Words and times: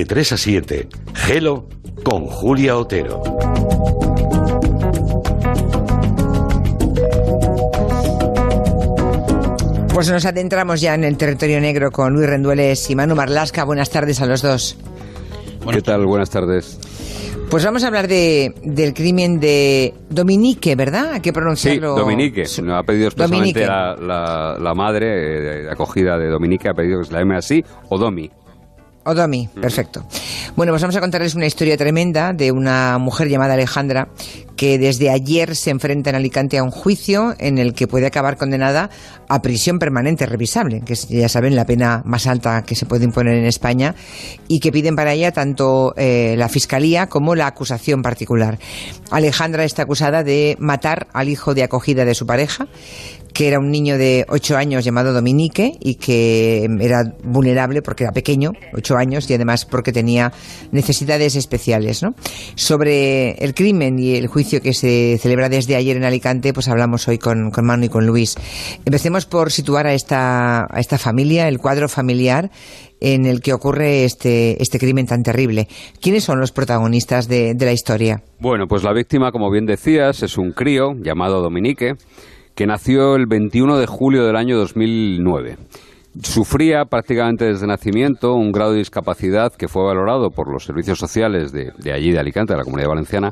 de 0.00 0.06
3 0.06 0.32
a 0.32 0.36
7. 0.38 0.88
Gelo 1.12 1.68
con 2.02 2.24
Julia 2.24 2.78
Otero. 2.78 3.22
Pues 9.92 10.10
nos 10.10 10.24
adentramos 10.24 10.80
ya 10.80 10.94
en 10.94 11.04
el 11.04 11.18
territorio 11.18 11.60
negro 11.60 11.90
con 11.90 12.14
Luis 12.14 12.26
Rendueles 12.26 12.88
y 12.88 12.96
Manu 12.96 13.14
Marlasca. 13.14 13.64
Buenas 13.64 13.90
tardes 13.90 14.22
a 14.22 14.26
los 14.26 14.40
dos. 14.40 14.78
¿Qué 15.70 15.82
tal? 15.82 16.06
Buenas 16.06 16.30
tardes. 16.30 16.78
Pues 17.50 17.62
vamos 17.64 17.84
a 17.84 17.88
hablar 17.88 18.08
de, 18.08 18.54
del 18.62 18.94
crimen 18.94 19.38
de 19.38 19.92
Dominique, 20.08 20.76
¿verdad? 20.76 21.14
Hay 21.14 21.20
que 21.20 21.32
pronunciarlo. 21.32 21.94
Sí, 21.94 22.00
Dominique. 22.00 22.44
Nos 22.62 22.78
ha 22.78 22.82
pedido 22.84 23.08
expresamente 23.08 23.66
la, 23.66 24.56
la, 24.58 24.74
madre 24.74 25.64
eh, 25.64 25.70
acogida 25.70 26.16
de 26.16 26.28
Dominique, 26.28 26.70
ha 26.70 26.74
pedido 26.74 27.00
que 27.00 27.06
se 27.06 27.12
la 27.12 27.18
llame 27.18 27.36
así, 27.36 27.62
o 27.90 27.98
Domi. 27.98 28.30
Odomi, 29.10 29.48
perfecto. 29.48 30.04
Bueno, 30.56 30.72
pues 30.72 30.82
vamos 30.82 30.96
a 30.96 31.00
contarles 31.00 31.34
una 31.34 31.46
historia 31.46 31.76
tremenda 31.76 32.32
de 32.32 32.52
una 32.52 32.98
mujer 32.98 33.28
llamada 33.28 33.54
Alejandra 33.54 34.08
que 34.60 34.78
desde 34.78 35.08
ayer 35.08 35.56
se 35.56 35.70
enfrenta 35.70 36.10
en 36.10 36.16
Alicante 36.16 36.58
a 36.58 36.62
un 36.62 36.70
juicio 36.70 37.34
en 37.38 37.56
el 37.56 37.72
que 37.72 37.88
puede 37.88 38.04
acabar 38.06 38.36
condenada 38.36 38.90
a 39.26 39.40
prisión 39.40 39.78
permanente 39.78 40.26
revisable, 40.26 40.82
que 40.82 40.92
es, 40.92 41.08
ya 41.08 41.30
saben, 41.30 41.56
la 41.56 41.64
pena 41.64 42.02
más 42.04 42.26
alta 42.26 42.62
que 42.62 42.74
se 42.74 42.84
puede 42.84 43.06
imponer 43.06 43.38
en 43.38 43.46
España, 43.46 43.94
y 44.48 44.60
que 44.60 44.70
piden 44.70 44.96
para 44.96 45.14
ella 45.14 45.32
tanto 45.32 45.94
eh, 45.96 46.34
la 46.36 46.50
Fiscalía 46.50 47.06
como 47.06 47.34
la 47.34 47.46
acusación 47.46 48.02
particular. 48.02 48.58
Alejandra 49.10 49.64
está 49.64 49.84
acusada 49.84 50.22
de 50.24 50.56
matar 50.58 51.06
al 51.14 51.30
hijo 51.30 51.54
de 51.54 51.62
acogida 51.62 52.04
de 52.04 52.14
su 52.14 52.26
pareja, 52.26 52.68
que 53.32 53.48
era 53.48 53.58
un 53.58 53.70
niño 53.70 53.96
de 53.96 54.26
8 54.28 54.56
años 54.56 54.84
llamado 54.84 55.12
Dominique 55.12 55.78
y 55.80 55.94
que 55.94 56.68
era 56.80 57.14
vulnerable 57.22 57.80
porque 57.80 58.04
era 58.04 58.12
pequeño, 58.12 58.52
8 58.74 58.96
años, 58.96 59.30
y 59.30 59.34
además 59.34 59.64
porque 59.64 59.92
tenía 59.92 60.32
necesidades 60.72 61.36
especiales. 61.36 62.02
¿no? 62.02 62.14
Sobre 62.54 63.32
el 63.42 63.54
crimen 63.54 63.98
y 63.98 64.16
el 64.16 64.26
juicio 64.26 64.49
que 64.58 64.74
se 64.74 65.16
celebra 65.18 65.48
desde 65.48 65.76
ayer 65.76 65.96
en 65.96 66.02
Alicante, 66.02 66.52
pues 66.52 66.66
hablamos 66.66 67.06
hoy 67.06 67.18
con, 67.18 67.52
con 67.52 67.64
Manu 67.64 67.84
y 67.84 67.88
con 67.88 68.06
Luis. 68.06 68.34
Empecemos 68.84 69.26
por 69.26 69.52
situar 69.52 69.86
a 69.86 69.94
esta, 69.94 70.62
a 70.62 70.80
esta 70.80 70.98
familia, 70.98 71.46
el 71.46 71.58
cuadro 71.58 71.88
familiar 71.88 72.50
en 73.00 73.24
el 73.26 73.40
que 73.40 73.52
ocurre 73.52 74.04
este, 74.04 74.60
este 74.60 74.78
crimen 74.78 75.06
tan 75.06 75.22
terrible. 75.22 75.68
¿Quiénes 76.00 76.24
son 76.24 76.40
los 76.40 76.50
protagonistas 76.50 77.28
de, 77.28 77.54
de 77.54 77.64
la 77.64 77.72
historia? 77.72 78.22
Bueno, 78.40 78.66
pues 78.66 78.82
la 78.82 78.92
víctima, 78.92 79.30
como 79.30 79.50
bien 79.50 79.66
decías, 79.66 80.22
es 80.24 80.36
un 80.36 80.50
crío 80.52 80.94
llamado 81.00 81.40
Dominique 81.40 81.94
que 82.54 82.66
nació 82.66 83.14
el 83.14 83.26
21 83.26 83.78
de 83.78 83.86
julio 83.86 84.26
del 84.26 84.36
año 84.36 84.58
2009. 84.58 85.56
Sufría 86.22 86.86
prácticamente 86.86 87.44
desde 87.44 87.68
nacimiento 87.68 88.34
un 88.34 88.50
grado 88.50 88.72
de 88.72 88.78
discapacidad 88.78 89.52
que 89.52 89.68
fue 89.68 89.84
valorado 89.84 90.30
por 90.30 90.52
los 90.52 90.64
servicios 90.64 90.98
sociales 90.98 91.52
de, 91.52 91.92
allí, 91.92 92.10
de 92.10 92.18
Alicante, 92.18 92.52
de 92.52 92.58
la 92.58 92.64
Comunidad 92.64 92.88
Valenciana, 92.88 93.30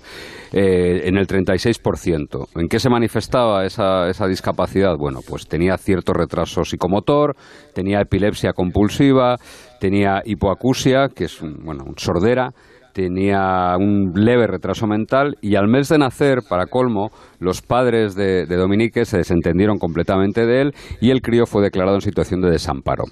eh, 0.53 1.03
en 1.05 1.17
el 1.17 1.27
36%. 1.27 2.47
¿En 2.55 2.69
qué 2.69 2.79
se 2.79 2.89
manifestaba 2.89 3.65
esa, 3.65 4.09
esa 4.09 4.29
discapacidad? 4.29 4.97
Bueno, 4.97 5.21
pues 5.29 5.49
tenía 5.49 5.77
cierto 5.77 6.13
retraso 6.13 6.63
psicomotor, 6.63 7.35
tenía 7.75 8.01
epilepsia 8.01 8.53
compulsiva, 8.53 9.39
tenía 9.81 10.23
hipoacusia, 10.25 11.09
que 11.09 11.25
es 11.25 11.41
bueno, 11.41 11.85
sordera, 11.97 12.53
tenía 12.99 13.77
un 13.79 14.11
leve 14.17 14.49
retraso 14.49 14.89
mental 14.89 15.37
y 15.41 15.55
al 15.55 15.69
mes 15.69 15.89
de 15.89 15.99
nacer, 15.99 16.41
para 16.49 16.67
colmo, 16.67 17.11
los 17.39 17.63
padres 17.63 18.17
de, 18.17 18.45
Dominique 18.47 19.05
se 19.05 19.19
desentendieron 19.19 19.79
completamente 19.79 20.45
de 20.47 20.63
él 20.63 20.75
y 21.01 21.11
el 21.11 21.23
crío 21.23 21.47
fue 21.47 21.63
declarado 21.63 21.95
en 21.95 22.01
situación 22.01 22.41
de 22.41 22.51
desamparo. 22.51 23.05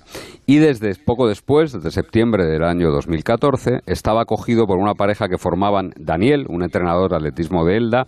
Y 0.44 0.56
desde 0.56 0.92
poco 1.04 1.28
después, 1.28 1.72
desde 1.72 1.92
septiembre 1.92 2.46
del 2.46 2.64
año 2.64 2.90
2014, 2.90 3.82
estaba 3.86 4.22
acogido 4.22 4.66
por 4.66 4.78
una 4.78 4.94
pareja 4.94 5.28
que 5.28 5.38
formaban 5.38 5.92
Daniel, 5.96 6.46
un 6.48 6.64
entrenador 6.64 7.10
de 7.10 7.18
atletismo 7.18 7.64
de 7.64 7.76
Elda, 7.76 8.06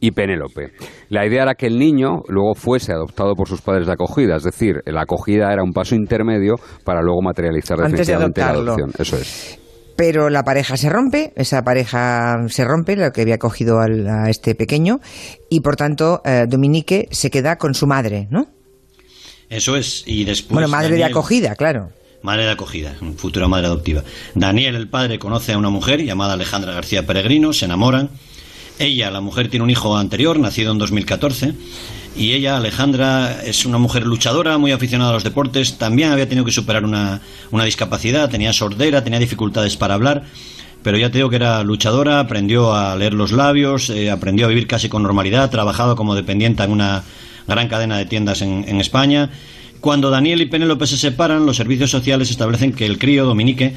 y 0.00 0.10
Penélope. 0.10 0.72
La 1.10 1.26
idea 1.26 1.42
era 1.42 1.54
que 1.54 1.66
el 1.66 1.78
niño 1.78 2.22
luego 2.26 2.54
fuese 2.54 2.92
adoptado 2.92 3.34
por 3.34 3.46
sus 3.46 3.60
padres 3.60 3.86
de 3.86 3.92
acogida, 3.92 4.36
es 4.36 4.42
decir, 4.42 4.82
la 4.86 5.02
acogida 5.02 5.52
era 5.52 5.62
un 5.62 5.72
paso 5.72 5.94
intermedio 5.94 6.56
para 6.84 7.02
luego 7.02 7.20
materializar 7.22 7.78
definitivamente 7.78 8.40
la 8.40 8.48
adopción. 8.48 8.90
Eso 8.98 9.16
es 9.16 9.59
pero 10.00 10.30
la 10.30 10.44
pareja 10.46 10.78
se 10.78 10.88
rompe, 10.88 11.34
esa 11.36 11.62
pareja 11.62 12.46
se 12.48 12.64
rompe, 12.64 12.96
la 12.96 13.12
que 13.12 13.20
había 13.20 13.36
cogido 13.36 13.80
a 13.80 14.30
este 14.30 14.54
pequeño, 14.54 14.98
y 15.50 15.60
por 15.60 15.76
tanto 15.76 16.22
eh, 16.24 16.46
Dominique 16.48 17.06
se 17.10 17.30
queda 17.30 17.58
con 17.58 17.74
su 17.74 17.86
madre, 17.86 18.26
¿no? 18.30 18.48
Eso 19.50 19.76
es, 19.76 20.02
y 20.06 20.24
después... 20.24 20.54
Bueno, 20.54 20.68
madre 20.68 20.96
de 20.96 21.04
acogida, 21.04 21.54
claro. 21.54 21.90
Madre 22.22 22.44
de 22.44 22.50
acogida, 22.52 22.96
futura 23.18 23.46
madre 23.46 23.66
adoptiva. 23.66 24.02
Daniel, 24.34 24.74
el 24.74 24.88
padre, 24.88 25.18
conoce 25.18 25.52
a 25.52 25.58
una 25.58 25.68
mujer 25.68 26.02
llamada 26.02 26.32
Alejandra 26.32 26.72
García 26.72 27.04
Peregrino, 27.04 27.52
se 27.52 27.66
enamoran. 27.66 28.08
Ella, 28.78 29.10
la 29.10 29.20
mujer, 29.20 29.50
tiene 29.50 29.64
un 29.64 29.70
hijo 29.70 29.98
anterior, 29.98 30.38
nacido 30.38 30.72
en 30.72 30.78
2014 30.78 31.52
y 32.16 32.32
ella, 32.32 32.56
Alejandra, 32.56 33.42
es 33.44 33.64
una 33.64 33.78
mujer 33.78 34.04
luchadora, 34.04 34.58
muy 34.58 34.72
aficionada 34.72 35.10
a 35.10 35.14
los 35.14 35.24
deportes, 35.24 35.78
también 35.78 36.10
había 36.10 36.28
tenido 36.28 36.44
que 36.44 36.52
superar 36.52 36.84
una, 36.84 37.20
una 37.50 37.64
discapacidad, 37.64 38.28
tenía 38.28 38.52
sordera, 38.52 39.04
tenía 39.04 39.18
dificultades 39.18 39.76
para 39.76 39.94
hablar, 39.94 40.24
pero 40.82 40.98
ya 40.98 41.10
te 41.10 41.18
digo 41.18 41.30
que 41.30 41.36
era 41.36 41.62
luchadora, 41.62 42.20
aprendió 42.20 42.74
a 42.74 42.96
leer 42.96 43.14
los 43.14 43.32
labios, 43.32 43.90
eh, 43.90 44.10
aprendió 44.10 44.46
a 44.46 44.48
vivir 44.48 44.66
casi 44.66 44.88
con 44.88 45.02
normalidad, 45.02 45.50
trabajaba 45.50 45.94
como 45.94 46.14
dependiente 46.14 46.62
en 46.62 46.72
una 46.72 47.04
gran 47.46 47.68
cadena 47.68 47.96
de 47.98 48.06
tiendas 48.06 48.42
en, 48.42 48.64
en 48.66 48.80
España. 48.80 49.30
Cuando 49.80 50.10
Daniel 50.10 50.40
y 50.40 50.46
Penélope 50.46 50.86
se 50.86 50.96
separan, 50.96 51.46
los 51.46 51.56
servicios 51.56 51.90
sociales 51.90 52.30
establecen 52.30 52.72
que 52.72 52.86
el 52.86 52.98
crío, 52.98 53.24
Dominique, 53.24 53.74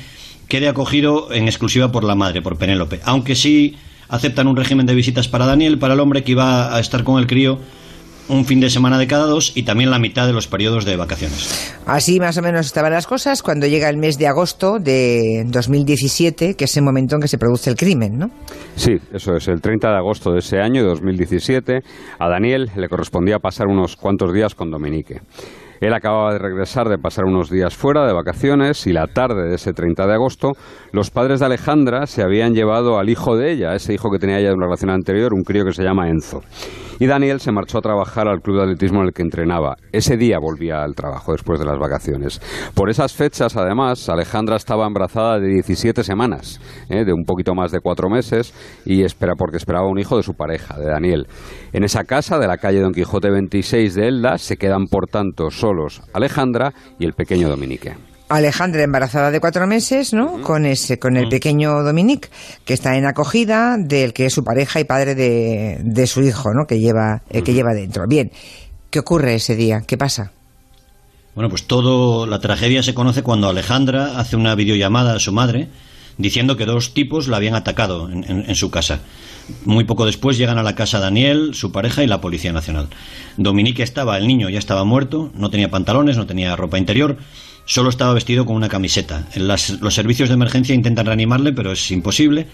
quede 0.48 0.68
acogido 0.68 1.32
en 1.32 1.48
exclusiva 1.48 1.92
por 1.92 2.04
la 2.04 2.16
madre, 2.16 2.42
por 2.42 2.58
Penélope, 2.58 3.00
aunque 3.06 3.36
sí 3.36 3.76
aceptan 4.10 4.48
un 4.48 4.56
régimen 4.56 4.86
de 4.86 4.96
visitas 4.96 5.28
para 5.28 5.46
Daniel, 5.46 5.78
para 5.78 5.94
el 5.94 6.00
hombre 6.00 6.24
que 6.24 6.32
iba 6.32 6.76
a 6.76 6.80
estar 6.80 7.04
con 7.04 7.20
el 7.20 7.28
crío 7.28 7.60
un 8.30 8.46
fin 8.46 8.60
de 8.60 8.70
semana 8.70 8.98
de 8.98 9.08
cada 9.08 9.26
dos 9.26 9.52
y 9.56 9.64
también 9.64 9.90
la 9.90 10.00
mitad 10.00 10.28
de 10.28 10.34
los 10.34 10.48
periodos 10.48 10.86
de 10.86 10.96
vacaciones. 10.96 11.76
Así 11.86 12.20
más 12.20 12.38
o 12.38 12.42
menos 12.42 12.66
estaban 12.66 12.94
las 12.94 13.08
cosas 13.08 13.42
cuando 13.42 13.68
llega 13.68 13.90
el 13.90 13.98
mes 13.98 14.18
de 14.18 14.28
agosto 14.28 14.80
de 14.80 15.44
2017, 15.48 16.56
que 16.56 16.66
es 16.66 16.78
el 16.78 16.84
momento 16.84 17.16
en 17.16 17.22
que 17.22 17.28
se 17.28 17.38
produce 17.38 17.70
el 17.70 17.76
crimen, 17.76 18.18
¿no? 18.18 18.32
Sí, 18.76 18.94
eso 19.14 19.36
es, 19.36 19.48
el 19.48 19.62
30 19.62 19.90
de 19.90 19.98
agosto 19.98 20.32
de 20.32 20.40
ese 20.40 20.60
año, 20.60 20.84
de 20.84 20.90
2017, 20.90 21.82
a 22.20 22.30
Daniel 22.30 22.72
le 22.76 22.88
correspondía 22.88 23.40
pasar 23.40 23.68
unos 23.68 23.96
cuantos 23.96 24.34
días 24.34 24.56
con 24.56 24.72
Dominique. 24.72 25.22
Él 25.84 25.94
acababa 25.94 26.32
de 26.32 26.40
regresar 26.40 26.88
de 26.88 26.98
pasar 26.98 27.26
unos 27.26 27.50
días 27.50 27.76
fuera 27.76 28.08
de 28.08 28.14
vacaciones 28.14 28.88
y 28.88 28.94
la 28.94 29.08
tarde 29.08 29.50
de 29.50 29.56
ese 29.56 29.74
30 29.74 30.08
de 30.08 30.14
agosto, 30.14 30.54
los 30.94 31.12
padres 31.12 31.42
de 31.42 31.48
Alejandra 31.48 32.08
se 32.08 32.24
habían 32.24 32.54
llevado 32.54 33.00
al 33.00 33.10
hijo 33.10 33.36
de 33.36 33.52
ella, 33.52 33.76
ese 33.76 33.94
hijo 33.94 34.10
que 34.10 34.18
tenía 34.18 34.40
ella 34.40 34.48
de 34.48 34.56
una 34.56 34.68
relación 34.68 34.92
anterior, 34.92 35.34
un 35.34 35.44
crío 35.44 35.66
que 35.66 35.74
se 35.74 35.84
llama 35.84 36.08
Enzo. 36.08 36.40
Y 37.00 37.06
Daniel 37.06 37.42
se 37.42 37.52
marchó 37.52 37.80
a 37.80 37.82
trabajar 37.82 38.30
al 38.30 38.40
club 38.40 38.58
de 38.58 38.64
atletismo 38.64 39.02
en 39.02 39.08
el 39.08 39.14
que 39.14 39.24
entrenaba. 39.24 39.76
Ese 39.92 40.16
día 40.16 40.38
volvía 40.40 40.84
al 40.84 40.96
trabajo 40.96 41.34
después 41.34 41.60
de 41.60 41.66
las 41.66 41.78
vacaciones. 41.78 42.40
Por 42.76 42.90
esas 42.90 43.14
fechas, 43.14 43.58
además, 43.58 44.08
Alejandra 44.08 44.56
estaba 44.56 44.88
embarazada 44.88 45.38
de 45.38 45.50
17 45.50 46.02
semanas, 46.04 46.62
¿eh? 46.90 47.04
de 47.04 47.12
un 47.12 47.26
poquito 47.26 47.56
más 47.56 47.74
de 47.74 47.80
cuatro 47.82 48.10
meses, 48.10 48.54
y 48.86 49.04
espera 49.04 49.34
porque 49.38 49.58
esperaba 49.58 49.90
un 49.90 50.00
hijo 50.00 50.16
de 50.16 50.24
su 50.24 50.34
pareja, 50.34 50.78
de 50.78 50.86
Daniel. 50.86 51.28
En 51.74 51.84
esa 51.84 52.04
casa 52.04 52.38
de 52.38 52.48
la 52.48 52.58
calle 52.58 52.80
Don 52.82 52.94
Quijote 52.94 53.32
26 53.32 53.96
de 53.96 54.08
Elda 54.08 54.38
se 54.38 54.58
quedan, 54.58 54.86
por 54.86 55.08
tanto, 55.08 55.50
solos 55.50 56.04
Alejandra 56.14 56.72
y 57.00 57.06
el 57.06 57.14
pequeño 57.14 57.50
Dominique. 57.50 57.96
Alejandra 58.30 58.84
embarazada 58.84 59.32
de 59.32 59.40
cuatro 59.40 59.66
meses, 59.66 60.14
¿no? 60.14 60.42
Con 60.42 60.68
ese, 60.68 61.00
con 61.00 61.18
el 61.18 61.30
pequeño 61.30 61.82
Dominique, 61.82 62.30
que 62.64 62.76
está 62.76 62.96
en 62.96 63.06
acogida 63.06 63.78
del 63.80 64.14
que 64.14 64.28
es 64.28 64.34
su 64.34 64.44
pareja 64.44 64.80
y 64.80 64.84
padre 64.84 65.16
de, 65.16 65.80
de 65.84 66.08
su 66.08 66.22
hijo, 66.22 66.54
¿no? 66.54 66.66
Que 66.68 66.80
lleva, 66.80 67.24
eh, 67.30 67.42
que 67.42 67.54
lleva 67.54 67.74
dentro. 67.74 68.08
Bien, 68.08 68.32
¿qué 68.92 69.00
ocurre 69.00 69.36
ese 69.36 69.56
día? 69.56 69.82
¿Qué 69.86 69.98
pasa? 69.98 70.32
Bueno, 71.34 71.50
pues 71.50 71.66
todo, 71.66 72.28
la 72.28 72.40
tragedia 72.40 72.84
se 72.84 72.94
conoce 72.94 73.24
cuando 73.24 73.50
Alejandra 73.50 74.20
hace 74.20 74.36
una 74.36 74.54
videollamada 74.54 75.16
a 75.16 75.20
su 75.20 75.32
madre 75.32 75.70
diciendo 76.18 76.58
que 76.58 76.66
dos 76.66 76.94
tipos 76.94 77.28
la 77.28 77.38
habían 77.38 77.56
atacado 77.56 78.10
en, 78.10 78.26
en, 78.28 78.56
su 78.56 78.72
casa. 78.72 79.00
Muy 79.66 79.84
poco 79.84 80.06
después 80.06 80.38
llegan 80.38 80.58
a 80.58 80.64
la 80.64 80.76
casa 80.76 81.00
Daniel, 81.00 81.54
su 81.54 81.72
pareja 81.72 82.04
y 82.04 82.08
la 82.08 82.22
Policía 82.22 82.54
Nacional. 82.54 82.88
Dominique 83.38 83.84
estaba, 83.84 84.18
el 84.18 84.28
niño 84.28 84.50
ya 84.50 84.60
estaba 84.60 84.84
muerto, 84.84 85.32
no 85.36 85.50
tenía 85.50 85.70
pantalones, 85.70 86.18
no 86.18 86.26
tenía 86.26 86.56
ropa 86.56 86.78
interior, 86.78 87.18
Solo 87.66 87.90
estaba 87.90 88.14
vestido 88.14 88.46
con 88.46 88.56
una 88.56 88.70
camiseta. 88.70 89.26
los 89.36 89.94
servicios 89.94 90.30
de 90.30 90.36
emergencia 90.36 90.76
intentan 90.76 91.06
reanimarle, 91.06 91.54
pero 91.54 91.72
es 91.72 91.92
imposible. 91.92 92.48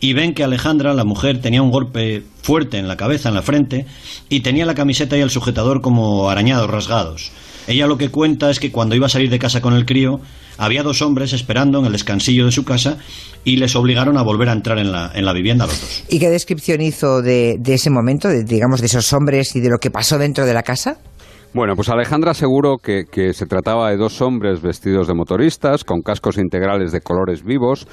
Y 0.00 0.12
ven 0.12 0.34
que 0.34 0.44
Alejandra, 0.44 0.94
la 0.94 1.04
mujer, 1.04 1.40
tenía 1.40 1.62
un 1.62 1.70
golpe 1.70 2.22
fuerte 2.42 2.78
en 2.78 2.88
la 2.88 2.96
cabeza, 2.96 3.28
en 3.28 3.34
la 3.34 3.42
frente, 3.42 3.86
y 4.28 4.40
tenía 4.40 4.66
la 4.66 4.74
camiseta 4.74 5.16
y 5.16 5.20
el 5.20 5.30
sujetador 5.30 5.82
como 5.82 6.30
arañados, 6.30 6.70
rasgados. 6.70 7.32
Ella 7.66 7.86
lo 7.86 7.98
que 7.98 8.10
cuenta 8.10 8.50
es 8.50 8.60
que 8.60 8.72
cuando 8.72 8.94
iba 8.94 9.06
a 9.06 9.08
salir 9.08 9.30
de 9.30 9.38
casa 9.38 9.60
con 9.60 9.74
el 9.74 9.86
crío, 9.86 10.20
había 10.58 10.82
dos 10.82 11.02
hombres 11.02 11.32
esperando 11.32 11.78
en 11.78 11.86
el 11.86 11.92
descansillo 11.92 12.44
de 12.44 12.52
su 12.52 12.64
casa 12.64 12.98
y 13.44 13.56
les 13.56 13.74
obligaron 13.76 14.18
a 14.18 14.22
volver 14.22 14.48
a 14.48 14.52
entrar 14.52 14.78
en 14.78 14.92
la, 14.92 15.10
en 15.14 15.24
la 15.24 15.32
vivienda 15.32 15.66
los 15.66 15.80
dos. 15.80 16.04
¿Y 16.08 16.18
qué 16.18 16.28
descripción 16.28 16.80
hizo 16.80 17.22
de, 17.22 17.58
ese 17.64 17.90
momento, 17.90 18.28
de, 18.28 18.44
digamos, 18.44 18.80
de 18.80 18.86
esos 18.86 19.12
hombres 19.12 19.56
y 19.56 19.60
de 19.60 19.70
lo 19.70 19.78
que 19.78 19.90
pasó 19.90 20.18
dentro 20.18 20.44
de 20.44 20.54
la 20.54 20.62
casa? 20.62 20.98
Bueno, 21.52 21.74
pues 21.74 21.88
Alejandra 21.88 22.32
aseguró 22.32 22.76
que, 22.76 23.04
que 23.10 23.32
se 23.32 23.46
trataba 23.46 23.90
de 23.90 23.96
dos 23.96 24.20
hombres 24.20 24.62
vestidos 24.62 25.08
de 25.08 25.14
motoristas, 25.14 25.82
con 25.82 26.02
cascos 26.02 26.38
integrales 26.38 26.92
de 26.92 27.00
colores 27.00 27.42
vivos, 27.42 27.88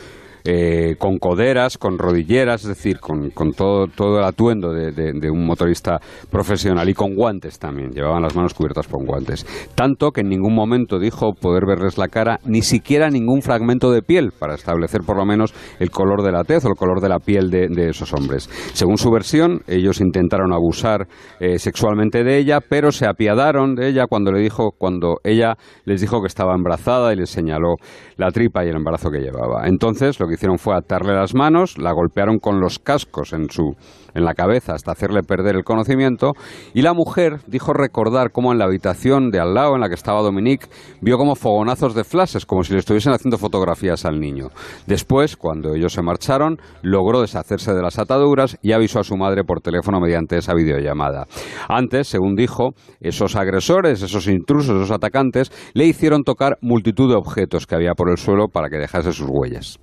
eh, 0.49 0.95
con 0.97 1.17
coderas, 1.17 1.77
con 1.77 1.97
rodilleras, 1.97 2.61
es 2.61 2.69
decir, 2.69 3.01
con, 3.01 3.31
todo, 3.51 3.87
todo 3.87 4.19
el 4.19 4.23
atuendo 4.23 4.71
de, 4.71 5.29
un 5.29 5.45
motorista 5.45 5.99
profesional 6.31 6.87
y 6.87 6.93
con 6.93 7.15
guantes 7.15 7.59
también, 7.59 7.91
llevaban 7.91 8.23
las 8.23 8.33
manos 8.33 8.53
cubiertas 8.53 8.87
con 8.87 9.05
guantes. 9.05 9.45
Tanto 9.75 10.11
que 10.11 10.21
en 10.21 10.29
ningún 10.29 10.55
momento 10.55 10.99
dijo 10.99 11.33
poder 11.33 11.65
verles 11.65 11.97
la 11.97 12.07
cara, 12.07 12.39
ni 12.45 12.61
siquiera 12.61 13.09
ningún 13.09 13.41
fragmento 13.41 13.91
de 13.91 14.01
piel, 14.01 14.31
para 14.31 14.55
establecer 14.55 15.01
por 15.05 15.17
lo 15.17 15.25
menos 15.25 15.53
el 15.81 15.91
color 15.91 16.23
de 16.23 16.31
la 16.31 16.45
tez 16.45 16.63
o 16.63 16.69
el 16.69 16.75
color 16.75 17.01
de 17.01 17.09
la 17.09 17.19
piel 17.19 17.49
de, 17.49 17.89
esos 17.89 18.13
hombres. 18.13 18.49
Según 18.71 18.97
su 18.97 19.11
versión, 19.11 19.63
ellos 19.67 19.99
intentaron 19.99 20.53
abusar 20.53 21.09
eh, 21.41 21.59
sexualmente 21.59 22.23
de 22.23 22.37
ella, 22.37 22.59
pero 22.61 22.93
se 22.93 23.05
apiadaron 23.05 23.75
de 23.75 23.89
ella 23.89 24.05
cuando 24.07 24.31
le 24.31 24.39
dijo, 24.39 24.71
cuando 24.77 25.17
ella 25.25 25.57
les 25.83 25.99
dijo 25.99 26.21
que 26.21 26.27
estaba 26.27 26.55
embarazada 26.55 27.11
y 27.11 27.17
les 27.17 27.29
señaló 27.29 27.75
la 28.15 28.31
tripa 28.31 28.63
y 28.63 28.69
el 28.69 28.77
embarazo 28.77 29.09
que 29.11 29.19
llevaba. 29.19 29.67
Entonces, 29.67 30.17
lo 30.21 30.27
que 30.27 30.36
hicieron 30.37 30.59
fue 30.59 30.75
atarle 30.75 31.13
las 31.13 31.33
manos, 31.33 31.79
la 31.79 31.91
golpearon 31.91 32.37
con 32.37 32.59
los 32.59 32.77
cascos 32.77 33.33
en 33.33 33.49
su 33.49 33.75
en 34.17 34.25
la 34.25 34.33
cabeza 34.33 34.73
hasta 34.73 34.91
hacerle 34.91 35.21
perder 35.21 35.55
el 35.55 35.63
conocimiento 35.63 36.33
y 36.73 36.81
la 36.81 36.93
mujer 36.93 37.39
dijo 37.47 37.71
recordar 37.71 38.31
cómo 38.31 38.51
en 38.51 38.57
la 38.57 38.65
habitación 38.65 39.29
de 39.29 39.39
al 39.39 39.53
lado 39.53 39.75
en 39.75 39.81
la 39.81 39.87
que 39.87 39.95
estaba 39.95 40.21
Dominique 40.21 40.67
vio 41.01 41.17
como 41.17 41.35
fogonazos 41.35 41.93
de 41.93 42.03
flashes, 42.03 42.45
como 42.45 42.63
si 42.63 42.73
le 42.73 42.79
estuviesen 42.79 43.13
haciendo 43.13 43.37
fotografías 43.37 44.05
al 44.05 44.19
niño. 44.19 44.49
Después, 44.87 45.37
cuando 45.37 45.75
ellos 45.75 45.93
se 45.93 46.01
marcharon, 46.01 46.57
logró 46.81 47.21
deshacerse 47.21 47.73
de 47.73 47.81
las 47.81 47.99
ataduras 47.99 48.57
y 48.61 48.71
avisó 48.71 48.99
a 48.99 49.03
su 49.03 49.15
madre 49.15 49.43
por 49.43 49.61
teléfono 49.61 49.99
mediante 49.99 50.37
esa 50.37 50.53
videollamada. 50.53 51.27
Antes, 51.69 52.07
según 52.07 52.35
dijo, 52.35 52.71
esos 52.99 53.35
agresores, 53.35 54.01
esos 54.01 54.27
intrusos, 54.27 54.75
esos 54.75 54.91
atacantes, 54.91 55.51
le 55.73 55.85
hicieron 55.85 56.23
tocar 56.23 56.57
multitud 56.61 57.09
de 57.09 57.15
objetos 57.15 57.67
que 57.67 57.75
había 57.75 57.93
por 57.93 58.09
el 58.09 58.17
suelo 58.17 58.47
para 58.47 58.69
que 58.69 58.77
dejase 58.77 59.11
sus 59.11 59.29
huellas. 59.29 59.79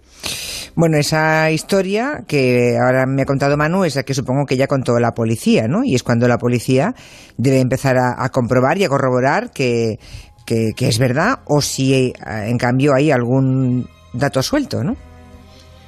Bueno, 0.76 0.96
esa 0.96 1.52
historia 1.52 2.24
que 2.26 2.76
ahora 2.76 3.06
me 3.06 3.22
ha 3.22 3.26
contado 3.26 3.56
Manu 3.56 3.84
es 3.84 3.94
la 3.94 4.02
que 4.02 4.12
supongo 4.12 4.44
que 4.44 4.56
ya 4.56 4.66
contó 4.66 4.98
la 4.98 5.14
policía, 5.14 5.68
¿no? 5.68 5.84
Y 5.84 5.94
es 5.94 6.02
cuando 6.02 6.26
la 6.26 6.36
policía 6.36 6.94
debe 7.36 7.60
empezar 7.60 7.96
a, 7.96 8.28
comprobar 8.30 8.78
y 8.78 8.84
a 8.84 8.88
corroborar 8.88 9.52
que, 9.52 10.00
es 10.48 10.98
verdad 10.98 11.38
o 11.46 11.62
si 11.62 11.94
eh, 11.94 12.12
en 12.26 12.58
cambio 12.58 12.92
hay 12.92 13.12
algún 13.12 13.88
dato 14.12 14.42
suelto, 14.42 14.82
¿no? 14.82 14.96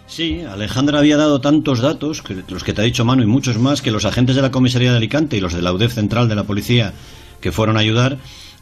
Sí, 0.06 0.42
Alejandra 0.42 1.00
había 1.00 1.16
dado 1.16 1.40
tantos 1.40 1.80
datos, 1.80 2.22
que 2.22 2.44
los 2.48 2.62
que 2.62 2.72
te 2.72 2.80
ha 2.80 2.84
dicho 2.84 3.04
Manu 3.04 3.24
y 3.24 3.26
muchos 3.26 3.58
más, 3.58 3.82
que 3.82 3.90
los 3.90 4.04
agentes 4.04 4.36
de 4.36 4.42
la 4.42 4.52
comisaría 4.52 4.92
de 4.92 4.98
Alicante 4.98 5.36
y 5.36 5.40
los 5.40 5.52
de 5.52 5.62
la 5.62 5.72
UDEF 5.72 5.94
central 5.94 6.28
de 6.28 6.36
la 6.36 6.44
policía 6.44 6.92
que 7.40 7.50
fueron 7.50 7.76
a 7.76 7.80
ayudar 7.80 8.18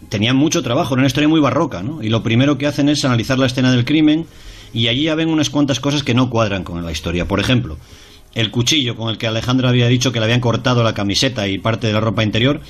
tenían 0.09 0.37
mucho 0.37 0.62
trabajo, 0.62 0.94
era 0.94 1.00
una 1.00 1.06
historia 1.06 1.29
muy 1.29 1.41
barroca, 1.41 1.82
¿no? 1.82 2.03
Y 2.03 2.09
lo 2.09 2.23
primero 2.23 2.56
que 2.56 2.67
hacen 2.67 2.88
es 2.88 3.05
analizar 3.05 3.38
la 3.38 3.47
escena 3.47 3.70
del 3.70 3.85
crimen 3.85 4.27
y 4.75 4.88
allí 4.88 5.05
ya 5.05 5.15
ven 5.15 5.31
unas 5.31 5.49
cuantas 5.49 5.81
cosas 5.81 6.03
que 6.03 6.12
no 6.12 6.29
cuadran 6.29 6.65
con 6.65 6.85
la 6.85 6.93
historia. 6.93 7.26
Por 7.26 7.41
ejemplo, 7.41 7.79
el 8.35 8.50
cuchillo 8.50 8.97
con 8.97 9.09
el 9.09 9.17
que 9.17 9.29
Alejandra 9.29 9.69
había 9.69 9.88
dicho 9.88 10.12
que 10.12 10.19
le 10.19 10.25
habían 10.25 10.41
cortado 10.41 10.82
la 10.82 10.93
camiseta 10.93 11.49
y 11.49 11.59
parte 11.59 11.87
de 11.87 11.93
la 11.93 12.00
ropa 12.00 12.25
interior 12.25 12.61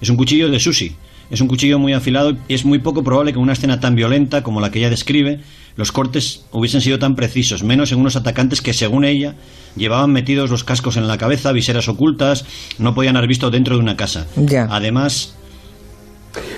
es 0.00 0.10
un 0.10 0.16
cuchillo 0.16 0.50
de 0.50 0.58
sushi. 0.58 0.96
Es 1.30 1.40
un 1.40 1.48
cuchillo 1.48 1.78
muy 1.78 1.94
afilado 1.94 2.36
y 2.46 2.54
es 2.54 2.66
muy 2.66 2.80
poco 2.80 3.02
probable 3.02 3.32
que 3.32 3.38
en 3.38 3.44
una 3.44 3.54
escena 3.54 3.80
tan 3.80 3.94
violenta 3.94 4.42
como 4.42 4.60
la 4.60 4.70
que 4.70 4.80
ella 4.80 4.90
describe 4.90 5.40
los 5.76 5.92
cortes 5.92 6.44
hubiesen 6.50 6.82
sido 6.82 6.98
tan 6.98 7.16
precisos, 7.16 7.62
menos 7.62 7.92
en 7.92 8.00
unos 8.00 8.16
atacantes 8.16 8.60
que, 8.60 8.74
según 8.74 9.06
ella, 9.06 9.36
llevaban 9.74 10.12
metidos 10.12 10.50
los 10.50 10.64
cascos 10.64 10.98
en 10.98 11.08
la 11.08 11.16
cabeza, 11.16 11.52
viseras 11.52 11.88
ocultas, 11.88 12.44
no 12.78 12.94
podían 12.94 13.16
haber 13.16 13.28
visto 13.28 13.50
dentro 13.50 13.76
de 13.76 13.82
una 13.82 13.96
casa. 13.96 14.26
Además, 14.70 15.34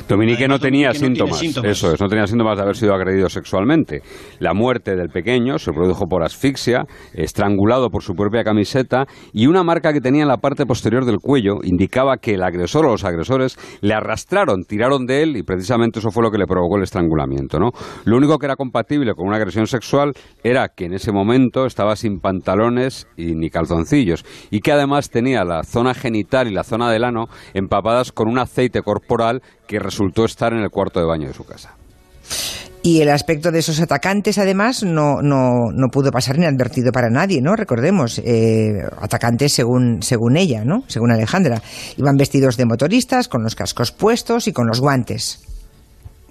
Dominique 0.09 0.47
no, 0.47 0.59
tenía 0.59 0.93
síntomas, 0.93 1.43
eso 1.43 1.93
es, 1.93 2.01
no 2.01 2.09
tenía 2.09 2.27
síntomas 2.27 2.59
de 2.59 2.62
haber 2.62 2.77
sido 2.77 2.95
agredido 2.95 3.31
sexualmente. 3.31 4.03
La 4.39 4.53
muerte 4.53 4.97
del 4.97 5.09
pequeño 5.09 5.59
se 5.59 5.73
produjo 5.73 6.05
por 6.06 6.23
asfixia, 6.23 6.85
estrangulado 7.15 7.89
por 7.89 8.03
su 8.03 8.15
propia 8.15 8.45
camiseta 8.45 9.06
y 9.33 9.47
una 9.47 9.62
marca 9.62 9.95
que 9.95 10.03
tenía 10.03 10.23
en 10.23 10.29
la 10.29 10.37
parte 10.37 10.67
posterior 10.67 11.06
del 11.06 11.21
cuello 11.21 11.55
indicaba 11.62 12.19
que 12.19 12.35
el 12.35 12.43
agresor 12.43 12.85
o 12.85 12.91
los 12.91 13.05
agresores 13.05 13.56
le 13.81 13.95
arrastraron, 13.95 14.65
tiraron 14.65 15.06
de 15.06 15.23
él 15.23 15.37
y 15.39 15.43
precisamente 15.43 16.01
eso 16.01 16.11
fue 16.11 16.23
lo 16.23 16.31
que 16.31 16.39
le 16.39 16.47
provocó 16.47 16.77
el 16.77 16.83
estrangulamiento. 16.83 17.59
¿no? 17.59 17.71
Lo 18.05 18.19
único 18.19 18.39
que 18.39 18.45
era 18.45 18.57
compatible 18.57 19.15
con 19.15 19.27
una 19.27 19.39
agresión 19.39 19.67
sexual 19.67 20.12
era 20.43 20.69
que 20.69 20.85
en 20.85 20.93
ese 20.93 21.12
momento 21.12 21.65
estaba 21.65 21.97
sin 21.97 22.21
pantalones 22.21 23.09
y 23.17 23.35
ni 23.35 23.49
calzoncillos 23.49 24.25
y 24.50 24.61
que 24.61 24.73
además 24.73 25.09
tenía 25.09 25.45
la 25.45 25.62
zona 25.62 25.95
genital 25.95 26.47
y 26.49 26.53
la 26.53 26.62
zona 26.62 26.91
del 26.91 27.05
ano 27.05 27.27
empapadas 27.55 28.12
con 28.12 28.29
un 28.29 28.39
aceite 28.39 28.83
corporal 28.83 29.41
que 29.67 29.79
resultó 29.94 30.25
estar 30.25 30.52
en 30.52 30.58
el 30.58 30.70
cuarto 30.70 30.99
de 30.99 31.06
baño 31.06 31.29
de 31.29 31.35
su 31.35 31.44
casa. 31.44 31.75
Y 32.82 33.00
el 33.00 33.08
aspecto 33.08 33.50
de 33.50 33.61
esos 33.61 33.81
atacantes, 33.81 34.37
además, 34.37 34.82
no, 34.82 35.23
no, 35.23 35.70
no 35.73 35.88
pudo 35.88 36.11
pasar 36.11 36.37
inadvertido 36.37 36.93
para 36.93 37.08
nadie, 37.08 37.41
¿no? 37.41 37.56
Recordemos, 37.56 38.19
eh, 38.19 38.73
atacantes 39.00 39.55
según, 39.55 40.02
según 40.02 40.37
ella, 40.37 40.64
¿no? 40.64 40.85
Según 40.87 41.11
Alejandra. 41.11 41.62
Iban 41.96 42.17
vestidos 42.17 42.58
de 42.58 42.67
motoristas, 42.67 43.29
con 43.29 43.43
los 43.43 43.55
cascos 43.55 43.91
puestos 43.91 44.49
y 44.49 44.52
con 44.52 44.67
los 44.67 44.81
guantes. 44.81 45.41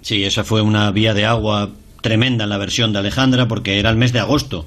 Sí, 0.02 0.22
esa 0.22 0.44
fue 0.44 0.62
una 0.62 0.92
vía 0.92 1.12
de 1.12 1.24
agua 1.24 1.70
tremenda 2.02 2.44
en 2.44 2.50
la 2.50 2.58
versión 2.58 2.92
de 2.92 3.00
Alejandra, 3.00 3.48
porque 3.48 3.80
era 3.80 3.90
el 3.90 3.96
mes 3.96 4.12
de 4.12 4.20
agosto 4.20 4.64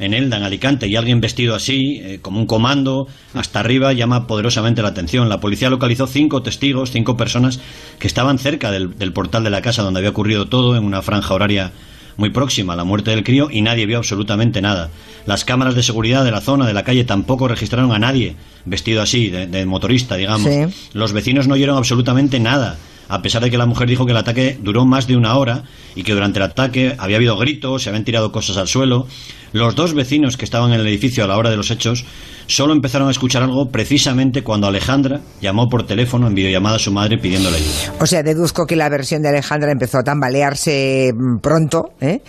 en 0.00 0.14
Elda, 0.14 0.38
en 0.38 0.42
Alicante, 0.42 0.88
y 0.88 0.96
alguien 0.96 1.20
vestido 1.20 1.54
así, 1.54 2.00
eh, 2.02 2.18
como 2.20 2.40
un 2.40 2.46
comando, 2.46 3.06
hasta 3.34 3.60
arriba, 3.60 3.92
llama 3.92 4.26
poderosamente 4.26 4.82
la 4.82 4.88
atención. 4.88 5.28
La 5.28 5.40
policía 5.40 5.70
localizó 5.70 6.06
cinco 6.06 6.42
testigos, 6.42 6.90
cinco 6.90 7.16
personas 7.16 7.60
que 7.98 8.06
estaban 8.06 8.38
cerca 8.38 8.70
del, 8.72 9.12
portal 9.12 9.44
de 9.44 9.50
la 9.50 9.62
casa 9.62 9.82
donde 9.82 9.98
había 10.00 10.10
ocurrido 10.10 10.46
todo, 10.46 10.74
en 10.76 10.84
una 10.84 11.02
franja 11.02 11.34
horaria 11.34 11.72
muy 12.16 12.30
próxima 12.30 12.72
a 12.72 12.76
la 12.76 12.84
muerte 12.84 13.10
del 13.10 13.22
crío, 13.22 13.48
y 13.50 13.60
nadie 13.60 13.86
vio 13.86 13.98
absolutamente 13.98 14.62
nada. 14.62 14.90
Las 15.26 15.44
cámaras 15.44 15.74
de 15.74 15.82
seguridad 15.82 16.24
de 16.24 16.30
la 16.30 16.40
zona, 16.40 16.66
de 16.66 16.72
la 16.72 16.82
calle, 16.82 17.04
tampoco 17.04 17.46
registraron 17.46 17.92
a 17.92 17.98
nadie 17.98 18.36
vestido 18.64 19.02
así, 19.02 19.28
de, 19.28 19.66
motorista, 19.66 20.16
digamos. 20.16 20.50
Los 20.94 21.12
vecinos 21.12 21.46
no 21.46 21.54
oyeron 21.54 21.76
absolutamente 21.76 22.40
nada 22.40 22.78
a 23.10 23.22
pesar 23.22 23.42
de 23.42 23.50
que 23.50 23.58
la 23.58 23.66
mujer 23.66 23.88
dijo 23.88 24.06
que 24.06 24.12
el 24.12 24.18
ataque 24.18 24.56
duró 24.62 24.86
más 24.86 25.08
de 25.08 25.16
una 25.16 25.36
hora 25.36 25.64
y 25.96 26.04
que 26.04 26.14
durante 26.14 26.38
el 26.38 26.44
ataque 26.44 26.94
había 26.96 27.16
habido 27.16 27.36
gritos, 27.36 27.82
se 27.82 27.88
habían 27.88 28.04
tirado 28.04 28.30
cosas 28.30 28.56
al 28.56 28.68
suelo. 28.68 29.08
Los 29.52 29.74
dos 29.74 29.94
vecinos 29.94 30.36
que 30.36 30.44
estaban 30.44 30.72
en 30.72 30.80
el 30.80 30.86
edificio 30.86 31.24
a 31.24 31.26
la 31.26 31.36
hora 31.36 31.50
de 31.50 31.56
los 31.56 31.70
hechos 31.70 32.04
solo 32.46 32.72
empezaron 32.72 33.08
a 33.08 33.10
escuchar 33.10 33.42
algo 33.42 33.70
precisamente 33.70 34.42
cuando 34.42 34.66
Alejandra 34.66 35.20
llamó 35.40 35.68
por 35.68 35.86
teléfono 35.86 36.26
en 36.26 36.34
videollamada 36.34 36.76
a 36.76 36.78
su 36.78 36.92
madre 36.92 37.18
pidiéndole 37.18 37.56
ayuda. 37.56 37.94
O 38.00 38.06
sea, 38.06 38.22
deduzco 38.22 38.66
que 38.66 38.76
la 38.76 38.88
versión 38.88 39.22
de 39.22 39.28
Alejandra 39.28 39.72
empezó 39.72 39.98
a 39.98 40.02
tambalearse 40.02 41.12
mm, 41.12 41.38
pronto 41.38 41.90
¿eh? 42.00 42.20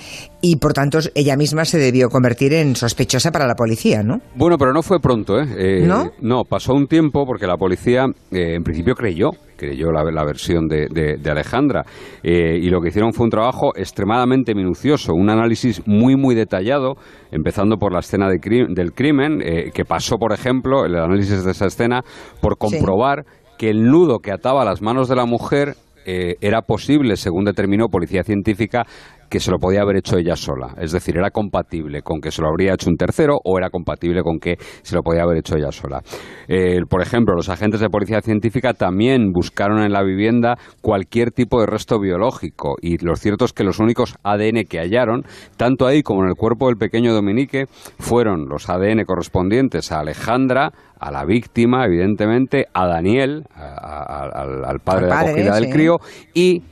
y 0.41 0.57
por 0.57 0.73
tanto 0.73 0.99
ella 1.15 1.35
misma 1.37 1.65
se 1.65 1.77
debió 1.77 2.09
convertir 2.09 2.53
en 2.53 2.75
sospechosa 2.75 3.31
para 3.31 3.47
la 3.47 3.55
policía, 3.55 4.03
¿no? 4.03 4.19
Bueno, 4.35 4.57
pero 4.57 4.73
no 4.73 4.81
fue 4.81 4.99
pronto, 4.99 5.39
¿eh? 5.39 5.45
eh 5.57 5.87
no 5.87 6.11
No, 6.21 6.43
pasó 6.43 6.73
un 6.73 6.87
tiempo 6.87 7.25
porque 7.25 7.47
la 7.47 7.57
policía 7.57 8.05
eh, 8.31 8.55
en 8.55 8.63
principio 8.63 8.95
creyó 8.95 9.31
creyó 9.61 9.91
la, 9.91 10.03
la 10.11 10.25
versión 10.25 10.67
de, 10.67 10.87
de, 10.89 11.31
Alejandra. 11.31 11.85
Eh, 12.23 12.57
y 12.59 12.69
lo 12.69 12.81
que 12.81 12.89
hicieron 12.89 13.13
fue 13.13 13.25
un 13.25 13.29
trabajo 13.29 13.73
extremadamente 13.75 14.55
minucioso, 14.55 15.13
un 15.13 15.29
análisis 15.29 15.83
muy, 15.85 16.15
muy 16.15 16.33
detallado, 16.33 16.95
empezando 17.31 17.77
por 17.77 17.93
la 17.93 17.99
escena 17.99 18.27
de 18.29 18.39
del 18.69 18.93
crimen, 18.93 19.41
eh, 19.41 19.71
que 19.73 19.85
pasó, 19.85 20.17
por 20.17 20.33
ejemplo, 20.33 20.85
el 20.85 20.95
análisis 20.95 21.43
de 21.43 21.51
esa 21.51 21.67
escena, 21.67 22.01
por 22.41 22.57
comprobar 22.57 23.25
que 23.57 23.69
el 23.69 23.83
nudo 23.83 24.19
que 24.19 24.31
ataba 24.31 24.65
las 24.65 24.81
manos 24.81 25.07
de 25.07 25.15
la 25.15 25.25
mujer 25.25 25.75
eh, 26.05 26.35
era 26.41 26.63
posible, 26.63 27.15
según 27.15 27.45
determinó 27.45 27.87
Policía 27.87 28.23
Científica, 28.23 28.85
que 29.31 29.39
se 29.39 29.49
lo 29.49 29.59
podía 29.59 29.81
haber 29.81 29.95
hecho 29.95 30.17
ella 30.17 30.35
sola. 30.35 30.75
Es 30.77 30.91
decir, 30.91 31.17
era 31.17 31.31
compatible 31.31 32.01
con 32.01 32.19
que 32.19 32.31
se 32.31 32.41
lo 32.41 32.49
habría 32.49 32.73
hecho 32.73 32.89
un 32.89 32.97
tercero 32.97 33.39
o 33.45 33.57
era 33.57 33.69
compatible 33.69 34.23
con 34.23 34.39
que 34.39 34.57
se 34.59 34.93
lo 34.93 35.03
podía 35.03 35.23
haber 35.23 35.37
hecho 35.37 35.55
ella 35.55 35.71
sola. 35.71 36.01
Eh, 36.49 36.81
por 36.89 37.01
ejemplo, 37.01 37.33
los 37.33 37.47
agentes 37.47 37.79
de 37.79 37.87
policía 37.87 38.19
científica 38.19 38.73
también 38.73 39.31
buscaron 39.31 39.83
en 39.83 39.93
la 39.93 40.03
vivienda 40.03 40.57
cualquier 40.81 41.31
tipo 41.31 41.61
de 41.61 41.67
resto 41.67 41.97
biológico 41.97 42.75
y 42.81 42.97
lo 42.97 43.15
cierto 43.15 43.45
es 43.45 43.53
que 43.53 43.63
los 43.63 43.79
únicos 43.79 44.15
ADN 44.21 44.65
que 44.69 44.79
hallaron, 44.79 45.23
tanto 45.55 45.87
ahí 45.87 46.03
como 46.03 46.23
en 46.23 46.29
el 46.29 46.35
cuerpo 46.35 46.67
del 46.67 46.75
pequeño 46.75 47.13
Dominique, 47.13 47.67
fueron 47.99 48.49
los 48.49 48.69
ADN 48.69 49.05
correspondientes 49.05 49.93
a 49.93 50.01
Alejandra, 50.01 50.73
a 50.99 51.09
la 51.09 51.23
víctima, 51.23 51.85
evidentemente, 51.85 52.65
a 52.73 52.85
Daniel, 52.85 53.45
al, 53.55 54.79
padre 54.83 55.05
de 55.05 55.09
la 55.09 55.19
acogida 55.21 55.55
del 55.55 55.69
crío, 55.69 55.97
y 56.33 56.63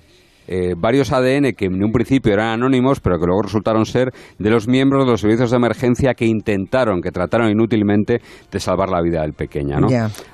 eh, 0.51 0.74
varios 0.75 1.12
ADN 1.12 1.53
que 1.56 1.65
en 1.65 1.84
un 1.84 1.91
principio 1.91 2.34
eran 2.34 2.48
anónimos, 2.48 3.00
pero 3.00 3.20
que 3.20 3.27
luego 3.27 3.44
resultaron 3.44 3.86
ser 3.86 4.12
de 4.39 4.50
los 4.50 4.68
miembros 4.68 5.06
de 5.06 5.12
los 5.12 5.22
servicios 5.22 5.51
de 5.51 5.58
emergencia 5.58 6.15
que 6.15 6.25
intentaron, 6.25 7.01
que 7.01 7.12
trataron 7.12 7.51
inútilmente 7.51 8.20
de 8.51 8.60
salvar 8.60 8.89
la 8.89 9.00
vida 9.01 9.22
del 9.22 9.34
pequeño. 9.34 9.79
¿no? 9.79 9.88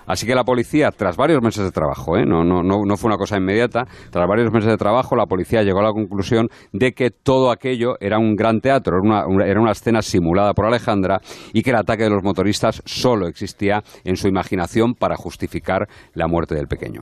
Así 0.07 0.25
que 0.25 0.33
la 0.33 0.45
policía, 0.45 0.91
tras 0.95 1.17
varios 1.17 1.41
meses 1.41 1.65
de 1.65 1.71
trabajo, 1.71 2.15
¿eh? 2.17 2.25
no, 2.25 2.45
no, 2.45 2.63
no, 2.63 2.85
no 2.85 2.97
fue 2.97 3.09
una 3.09 3.17
cosa 3.17 3.37
inmediata, 3.37 3.85
tras 4.09 4.25
varios 4.25 4.51
meses 4.53 4.69
de 4.69 4.77
trabajo, 4.77 5.17
la 5.17 5.25
policía 5.25 5.63
llegó 5.63 5.79
a 5.79 5.83
la 5.83 5.91
conclusión 5.91 6.47
de 6.71 6.93
que 6.93 7.09
todo 7.11 7.51
aquello 7.51 7.95
era 7.99 8.17
un 8.17 8.35
gran 8.35 8.61
teatro, 8.61 8.97
era 8.97 9.25
una, 9.27 9.45
era 9.45 9.59
una 9.59 9.71
escena 9.71 10.01
simulada 10.01 10.53
por 10.53 10.65
Alejandra 10.65 11.19
y 11.51 11.61
que 11.61 11.71
el 11.71 11.75
ataque 11.75 12.03
de 12.03 12.11
los 12.11 12.23
motoristas 12.23 12.81
solo 12.85 13.27
existía 13.27 13.83
en 14.05 14.15
su 14.15 14.29
imaginación 14.29 14.93
para 14.93 15.15
justificar 15.17 15.87
la 16.13 16.27
muerte 16.27 16.55
del 16.55 16.67
pequeño. 16.67 17.01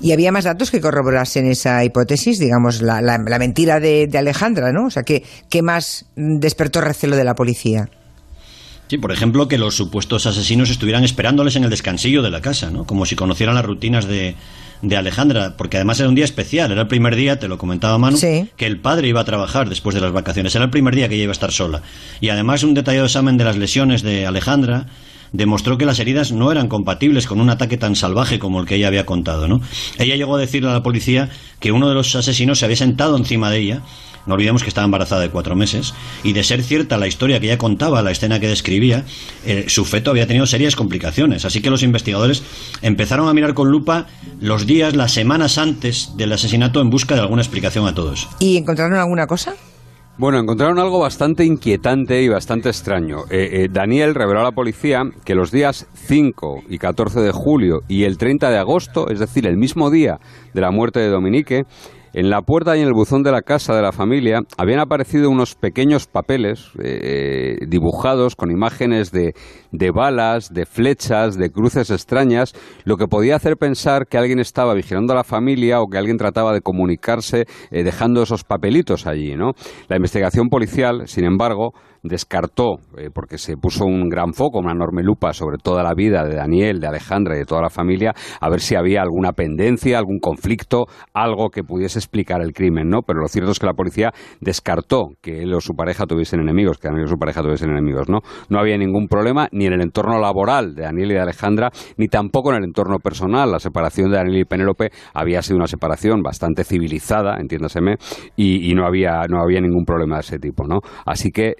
¿Y 0.00 0.12
había 0.12 0.30
más 0.30 0.44
datos 0.44 0.70
que 0.70 0.80
corroborasen 0.80 1.46
esa 1.46 1.82
hipótesis, 1.84 2.35
digamos, 2.38 2.82
la, 2.82 3.00
mentira 3.38 3.80
de, 3.80 4.10
Alejandra, 4.16 4.72
¿no? 4.72 4.86
O 4.86 4.90
sea, 4.90 5.02
¿qué, 5.02 5.22
¿qué 5.50 5.62
más 5.62 6.06
despertó 6.16 6.80
recelo 6.80 7.16
de 7.16 7.24
la 7.24 7.34
policía? 7.34 7.88
Sí, 8.88 8.98
por 8.98 9.10
ejemplo, 9.10 9.48
que 9.48 9.58
los 9.58 9.76
supuestos 9.76 10.26
asesinos 10.26 10.70
estuvieran 10.70 11.02
esperándoles 11.02 11.56
en 11.56 11.64
el 11.64 11.70
descansillo 11.70 12.22
de 12.22 12.30
la 12.30 12.40
casa, 12.40 12.70
¿no? 12.70 12.86
Como 12.86 13.04
si 13.04 13.16
conocieran 13.16 13.56
las 13.56 13.64
rutinas 13.64 14.06
de, 14.06 14.36
de 14.82 14.96
Alejandra, 14.96 15.56
porque 15.56 15.76
además 15.76 15.98
era 16.00 16.08
un 16.08 16.14
día 16.14 16.24
especial, 16.24 16.70
era 16.70 16.82
el 16.82 16.88
primer 16.88 17.16
día, 17.16 17.38
te 17.38 17.48
lo 17.48 17.58
comentaba 17.58 17.98
Manu, 17.98 18.18
que 18.18 18.66
el 18.66 18.80
padre 18.80 19.08
iba 19.08 19.20
a 19.20 19.24
trabajar 19.24 19.68
después 19.68 19.94
de 19.94 20.00
las 20.00 20.12
vacaciones, 20.12 20.54
era 20.54 20.64
el 20.64 20.70
primer 20.70 20.94
día 20.94 21.08
que 21.08 21.14
ella 21.14 21.24
iba 21.24 21.30
a 21.30 21.32
estar 21.32 21.52
sola. 21.52 21.82
Y 22.20 22.28
además 22.28 22.62
un 22.62 22.74
detallado 22.74 23.06
examen 23.06 23.36
de 23.36 23.44
las 23.44 23.56
lesiones 23.56 24.02
de 24.02 24.26
Alejandra 24.26 24.86
demostró 25.32 25.78
que 25.78 25.86
las 25.86 25.98
heridas 25.98 26.32
no 26.32 26.52
eran 26.52 26.68
compatibles 26.68 27.26
con 27.26 27.40
un 27.40 27.50
ataque 27.50 27.76
tan 27.76 27.96
salvaje 27.96 28.38
como 28.38 28.60
el 28.60 28.66
que 28.66 28.76
ella 28.76 28.88
había 28.88 29.06
contado, 29.06 29.48
¿no? 29.48 29.60
Ella 29.98 30.16
llegó 30.16 30.36
a 30.36 30.40
decirle 30.40 30.70
a 30.70 30.74
la 30.74 30.82
policía 30.82 31.30
que 31.60 31.72
uno 31.72 31.88
de 31.88 31.94
los 31.94 32.14
asesinos 32.14 32.58
se 32.58 32.64
había 32.64 32.76
sentado 32.76 33.16
encima 33.16 33.50
de 33.50 33.58
ella 33.58 33.82
no 34.26 34.34
olvidemos 34.34 34.62
que 34.62 34.68
estaba 34.68 34.84
embarazada 34.84 35.22
de 35.22 35.30
cuatro 35.30 35.56
meses, 35.56 35.94
y 36.22 36.32
de 36.32 36.44
ser 36.44 36.62
cierta 36.62 36.98
la 36.98 37.06
historia 37.06 37.40
que 37.40 37.46
ella 37.46 37.58
contaba, 37.58 38.02
la 38.02 38.10
escena 38.10 38.40
que 38.40 38.48
describía, 38.48 39.04
eh, 39.44 39.66
su 39.68 39.84
feto 39.84 40.10
había 40.10 40.26
tenido 40.26 40.46
serias 40.46 40.76
complicaciones. 40.76 41.44
Así 41.44 41.62
que 41.62 41.70
los 41.70 41.82
investigadores 41.82 42.42
empezaron 42.82 43.28
a 43.28 43.34
mirar 43.34 43.54
con 43.54 43.70
lupa 43.70 44.06
los 44.40 44.66
días, 44.66 44.96
las 44.96 45.12
semanas 45.12 45.58
antes 45.58 46.16
del 46.16 46.32
asesinato 46.32 46.80
en 46.80 46.90
busca 46.90 47.14
de 47.14 47.20
alguna 47.20 47.42
explicación 47.42 47.86
a 47.86 47.94
todos. 47.94 48.28
¿Y 48.40 48.56
encontraron 48.56 48.98
alguna 48.98 49.26
cosa? 49.26 49.54
Bueno, 50.18 50.38
encontraron 50.38 50.78
algo 50.78 50.98
bastante 50.98 51.44
inquietante 51.44 52.22
y 52.22 52.28
bastante 52.28 52.70
extraño. 52.70 53.24
Eh, 53.28 53.50
eh, 53.52 53.68
Daniel 53.70 54.14
reveló 54.14 54.40
a 54.40 54.44
la 54.44 54.52
policía 54.52 55.02
que 55.26 55.34
los 55.34 55.50
días 55.50 55.86
5 55.92 56.62
y 56.70 56.78
14 56.78 57.20
de 57.20 57.32
julio 57.32 57.82
y 57.86 58.04
el 58.04 58.16
30 58.16 58.48
de 58.48 58.56
agosto, 58.56 59.10
es 59.10 59.18
decir, 59.18 59.46
el 59.46 59.58
mismo 59.58 59.90
día 59.90 60.18
de 60.54 60.60
la 60.62 60.70
muerte 60.70 61.00
de 61.00 61.10
Dominique, 61.10 61.64
en 62.16 62.30
la 62.30 62.40
puerta 62.40 62.74
y 62.76 62.80
en 62.80 62.86
el 62.86 62.94
buzón 62.94 63.22
de 63.22 63.30
la 63.30 63.42
casa 63.42 63.76
de 63.76 63.82
la 63.82 63.92
familia 63.92 64.40
habían 64.56 64.80
aparecido 64.80 65.28
unos 65.28 65.54
pequeños 65.54 66.06
papeles 66.06 66.70
eh, 66.82 67.58
dibujados 67.68 68.36
con 68.36 68.50
imágenes 68.50 69.12
de, 69.12 69.34
de, 69.70 69.90
balas, 69.90 70.48
de 70.50 70.64
flechas, 70.64 71.36
de 71.36 71.50
cruces 71.50 71.90
extrañas, 71.90 72.54
lo 72.84 72.96
que 72.96 73.06
podía 73.06 73.36
hacer 73.36 73.58
pensar 73.58 74.06
que 74.06 74.16
alguien 74.16 74.38
estaba 74.38 74.72
vigilando 74.72 75.12
a 75.12 75.16
la 75.16 75.24
familia 75.24 75.82
o 75.82 75.88
que 75.88 75.98
alguien 75.98 76.16
trataba 76.16 76.54
de 76.54 76.62
comunicarse 76.62 77.44
eh, 77.70 77.84
dejando 77.84 78.22
esos 78.22 78.44
papelitos 78.44 79.06
allí. 79.06 79.36
¿no? 79.36 79.50
La 79.88 79.96
investigación 79.96 80.48
policial, 80.48 81.02
sin 81.08 81.26
embargo, 81.26 81.72
descartó, 82.08 82.76
eh, 82.96 83.10
porque 83.12 83.38
se 83.38 83.56
puso 83.56 83.84
un 83.84 84.08
gran 84.08 84.32
foco, 84.32 84.58
una 84.58 84.72
enorme 84.72 85.02
lupa 85.02 85.32
sobre 85.32 85.58
toda 85.58 85.82
la 85.82 85.94
vida 85.94 86.24
de 86.24 86.34
Daniel, 86.34 86.80
de 86.80 86.86
Alejandra 86.86 87.36
y 87.36 87.40
de 87.40 87.44
toda 87.44 87.62
la 87.62 87.70
familia, 87.70 88.14
a 88.40 88.50
ver 88.50 88.60
si 88.60 88.74
había 88.74 89.02
alguna 89.02 89.32
pendencia, 89.32 89.98
algún 89.98 90.18
conflicto, 90.18 90.86
algo 91.14 91.50
que 91.50 91.62
pudiese 91.62 91.98
explicar 91.98 92.40
el 92.42 92.52
crimen, 92.52 92.88
¿no? 92.88 93.00
Pero 93.02 93.20
lo 93.20 93.28
cierto 93.28 93.52
es 93.52 93.58
que 93.58 93.66
la 93.66 93.74
policía 93.74 94.12
descartó 94.40 95.10
que 95.20 95.42
él 95.42 95.54
o 95.54 95.60
su 95.60 95.74
pareja 95.74 96.06
tuviesen 96.06 96.40
enemigos, 96.40 96.78
que 96.78 96.88
Daniel 96.88 97.06
o 97.06 97.08
su 97.08 97.18
pareja 97.18 97.42
tuviesen 97.42 97.70
enemigos, 97.70 98.08
¿no? 98.08 98.20
No 98.48 98.58
había 98.58 98.76
ningún 98.76 99.08
problema 99.08 99.48
ni 99.52 99.66
en 99.66 99.72
el 99.72 99.82
entorno 99.82 100.18
laboral 100.18 100.74
de 100.74 100.82
Daniel 100.82 101.10
y 101.10 101.14
de 101.14 101.20
Alejandra, 101.20 101.70
ni 101.96 102.08
tampoco 102.08 102.50
en 102.50 102.58
el 102.58 102.64
entorno 102.64 102.98
personal. 102.98 103.50
La 103.50 103.58
separación 103.58 104.10
de 104.10 104.16
Daniel 104.16 104.40
y 104.40 104.44
Penélope 104.44 104.90
había 105.14 105.42
sido 105.42 105.56
una 105.56 105.66
separación 105.66 106.22
bastante 106.22 106.64
civilizada, 106.64 107.36
entiéndaseme, 107.38 107.96
y, 108.36 108.70
y 108.70 108.74
no, 108.74 108.86
había, 108.86 109.22
no 109.28 109.40
había 109.40 109.60
ningún 109.60 109.84
problema 109.84 110.16
de 110.16 110.20
ese 110.20 110.38
tipo, 110.38 110.66
¿no? 110.66 110.80
Así 111.04 111.30
que 111.30 111.54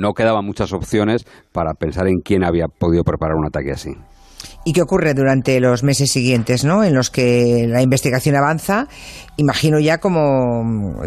no 0.00 0.14
quedaban 0.14 0.44
muchas 0.44 0.72
opciones 0.72 1.24
para 1.52 1.74
pensar 1.74 2.08
en 2.08 2.20
quién 2.20 2.44
había 2.44 2.66
podido 2.68 3.04
preparar 3.04 3.36
un 3.36 3.46
ataque 3.46 3.72
así. 3.72 3.96
¿Y 4.64 4.72
qué 4.72 4.82
ocurre 4.82 5.14
durante 5.14 5.58
los 5.58 5.82
meses 5.82 6.10
siguientes, 6.12 6.64
¿no? 6.64 6.84
En 6.84 6.94
los 6.94 7.10
que 7.10 7.66
la 7.68 7.82
investigación 7.82 8.36
avanza, 8.36 8.86
imagino 9.36 9.80
ya 9.80 9.98
como 9.98 11.02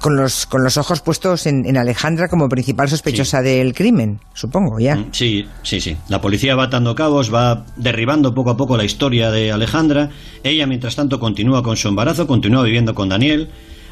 con, 0.00 0.16
los, 0.16 0.46
con 0.46 0.64
los 0.64 0.78
ojos 0.78 1.00
puestos 1.00 1.46
en, 1.46 1.76
Alejandra 1.76 2.28
como 2.28 2.48
principal 2.48 2.88
sospechosa 2.88 3.42
del 3.42 3.74
crimen, 3.74 4.20
supongo, 4.32 4.78
ya. 4.78 4.96
Mm, 4.96 5.08
sí, 5.12 5.46
sí, 5.62 5.80
sí. 5.80 5.96
La 6.08 6.20
policía 6.20 6.56
va 6.56 6.64
atando 6.64 6.94
cabos, 6.94 7.32
va 7.32 7.66
derribando 7.76 8.34
poco 8.34 8.50
a 8.50 8.56
poco 8.56 8.76
la 8.76 8.84
historia 8.84 9.30
de 9.30 9.52
Alejandra. 9.52 10.10
Ella, 10.42 10.66
mientras 10.66 10.96
tanto, 10.96 11.20
continúa 11.20 11.62
con 11.62 11.76
su 11.76 11.88
embarazo, 11.88 12.26
continúa 12.26 12.62
viviendo 12.62 12.94
con 12.94 13.10
Daniel 13.10 13.50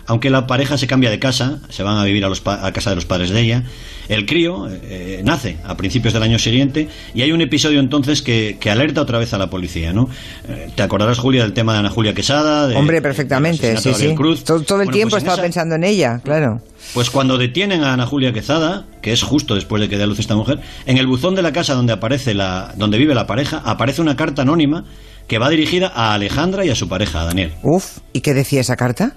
aunque 0.08 0.30
la 0.30 0.46
pareja 0.46 0.78
se 0.78 0.86
cambia 0.86 1.10
de 1.10 1.18
casa, 1.18 1.60
se 1.68 1.82
van 1.82 1.98
a 1.98 2.04
vivir 2.04 2.24
a, 2.24 2.28
los 2.28 2.42
a 2.46 2.72
casa 2.72 2.90
de 2.90 2.96
los 2.96 3.04
padres 3.04 3.28
de 3.28 3.40
ella, 3.40 3.62
el 4.08 4.24
crío 4.24 4.66
eh, 4.70 5.20
nace 5.22 5.58
a 5.64 5.76
principios 5.76 6.14
del 6.14 6.22
año 6.22 6.38
siguiente 6.38 6.88
y 7.14 7.20
hay 7.20 7.30
un 7.30 7.42
episodio 7.42 7.78
entonces 7.78 8.22
que, 8.22 8.58
alerta 8.70 9.02
otra 9.02 9.18
vez 9.18 9.34
a 9.34 9.38
la 9.38 9.48
policía, 9.50 9.92
¿no? 9.92 10.08
Eh, 10.48 10.70
te 10.74 10.82
acordarás, 10.82 11.18
Julia, 11.18 11.42
del 11.42 11.52
tema 11.52 11.74
de 11.74 11.80
Ana 11.80 11.90
Julia 11.90 12.14
Quesada. 12.14 12.76
Hombre, 12.78 13.02
perfectamente, 13.02 13.76
sí, 13.76 13.92
sí. 13.94 14.14
Cruz. 14.14 14.44
Todo, 14.44 14.80
el 14.80 14.90
tiempo 14.90 15.12
pues 15.12 15.22
estaba 15.22 15.42
pensando 15.42 15.74
en 15.74 15.84
ella, 15.84 16.20
claro. 16.24 16.60
Pues 16.94 17.10
cuando 17.10 17.36
detienen 17.36 17.84
a 17.84 17.92
Ana 17.92 18.06
Julia 18.06 18.32
Quesada, 18.32 18.86
que 19.02 19.12
es 19.12 19.22
justo 19.22 19.54
después 19.54 19.82
de 19.82 19.90
que 19.90 19.98
dé 19.98 20.04
a 20.04 20.06
luz 20.06 20.20
esta 20.20 20.36
mujer, 20.36 20.60
en 20.86 20.96
el 20.96 21.06
buzón 21.06 21.34
de 21.34 21.42
la 21.42 21.52
casa 21.52 21.74
donde 21.74 21.92
aparece 21.92 22.32
la, 22.32 22.72
donde 22.76 22.96
vive 22.96 23.14
la 23.14 23.26
pareja, 23.26 23.62
aparece 23.62 24.00
una 24.00 24.16
carta 24.16 24.40
anónima 24.40 24.84
que 25.26 25.38
va 25.38 25.50
dirigida 25.50 25.92
a 25.94 26.14
Alejandra 26.14 26.64
y 26.64 26.70
a 26.70 26.74
su 26.74 26.88
pareja, 26.88 27.20
a 27.20 27.24
Daniel. 27.24 27.52
Uf, 27.62 27.98
¿y 28.14 28.22
qué 28.22 28.32
decía 28.32 28.62
esa 28.62 28.76
carta? 28.76 29.12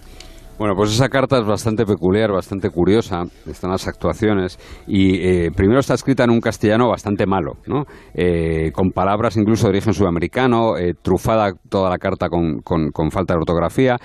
Bueno, 0.62 0.76
pues 0.76 0.92
esa 0.92 1.10
carta 1.10 1.40
es 1.40 1.44
bastante 1.48 1.88
peculiar, 1.88 2.32
bastante 2.32 2.70
curiosa, 2.70 3.24
están 3.48 3.72
las 3.72 3.88
actuaciones, 3.88 4.60
y 4.86 5.16
eh, 5.16 5.50
primero 5.50 5.80
está 5.80 5.96
escrita 5.96 6.24
en 6.24 6.30
un 6.30 6.40
castellano 6.40 6.88
bastante 6.88 7.26
malo, 7.26 7.54
¿no? 7.66 7.86
Eh, 8.14 8.70
con 8.72 8.92
palabras 8.92 9.38
incluso 9.38 9.64
de 9.64 9.70
origen 9.70 9.96
sudamericano, 9.96 10.78
eh, 10.78 10.94
trufada 11.02 11.54
toda 11.68 11.90
la 11.90 11.98
carta 11.98 12.30
con, 12.30 12.60
con 12.62 13.10
falta 13.10 13.34
de 13.34 13.40
ortografía, 13.40 13.98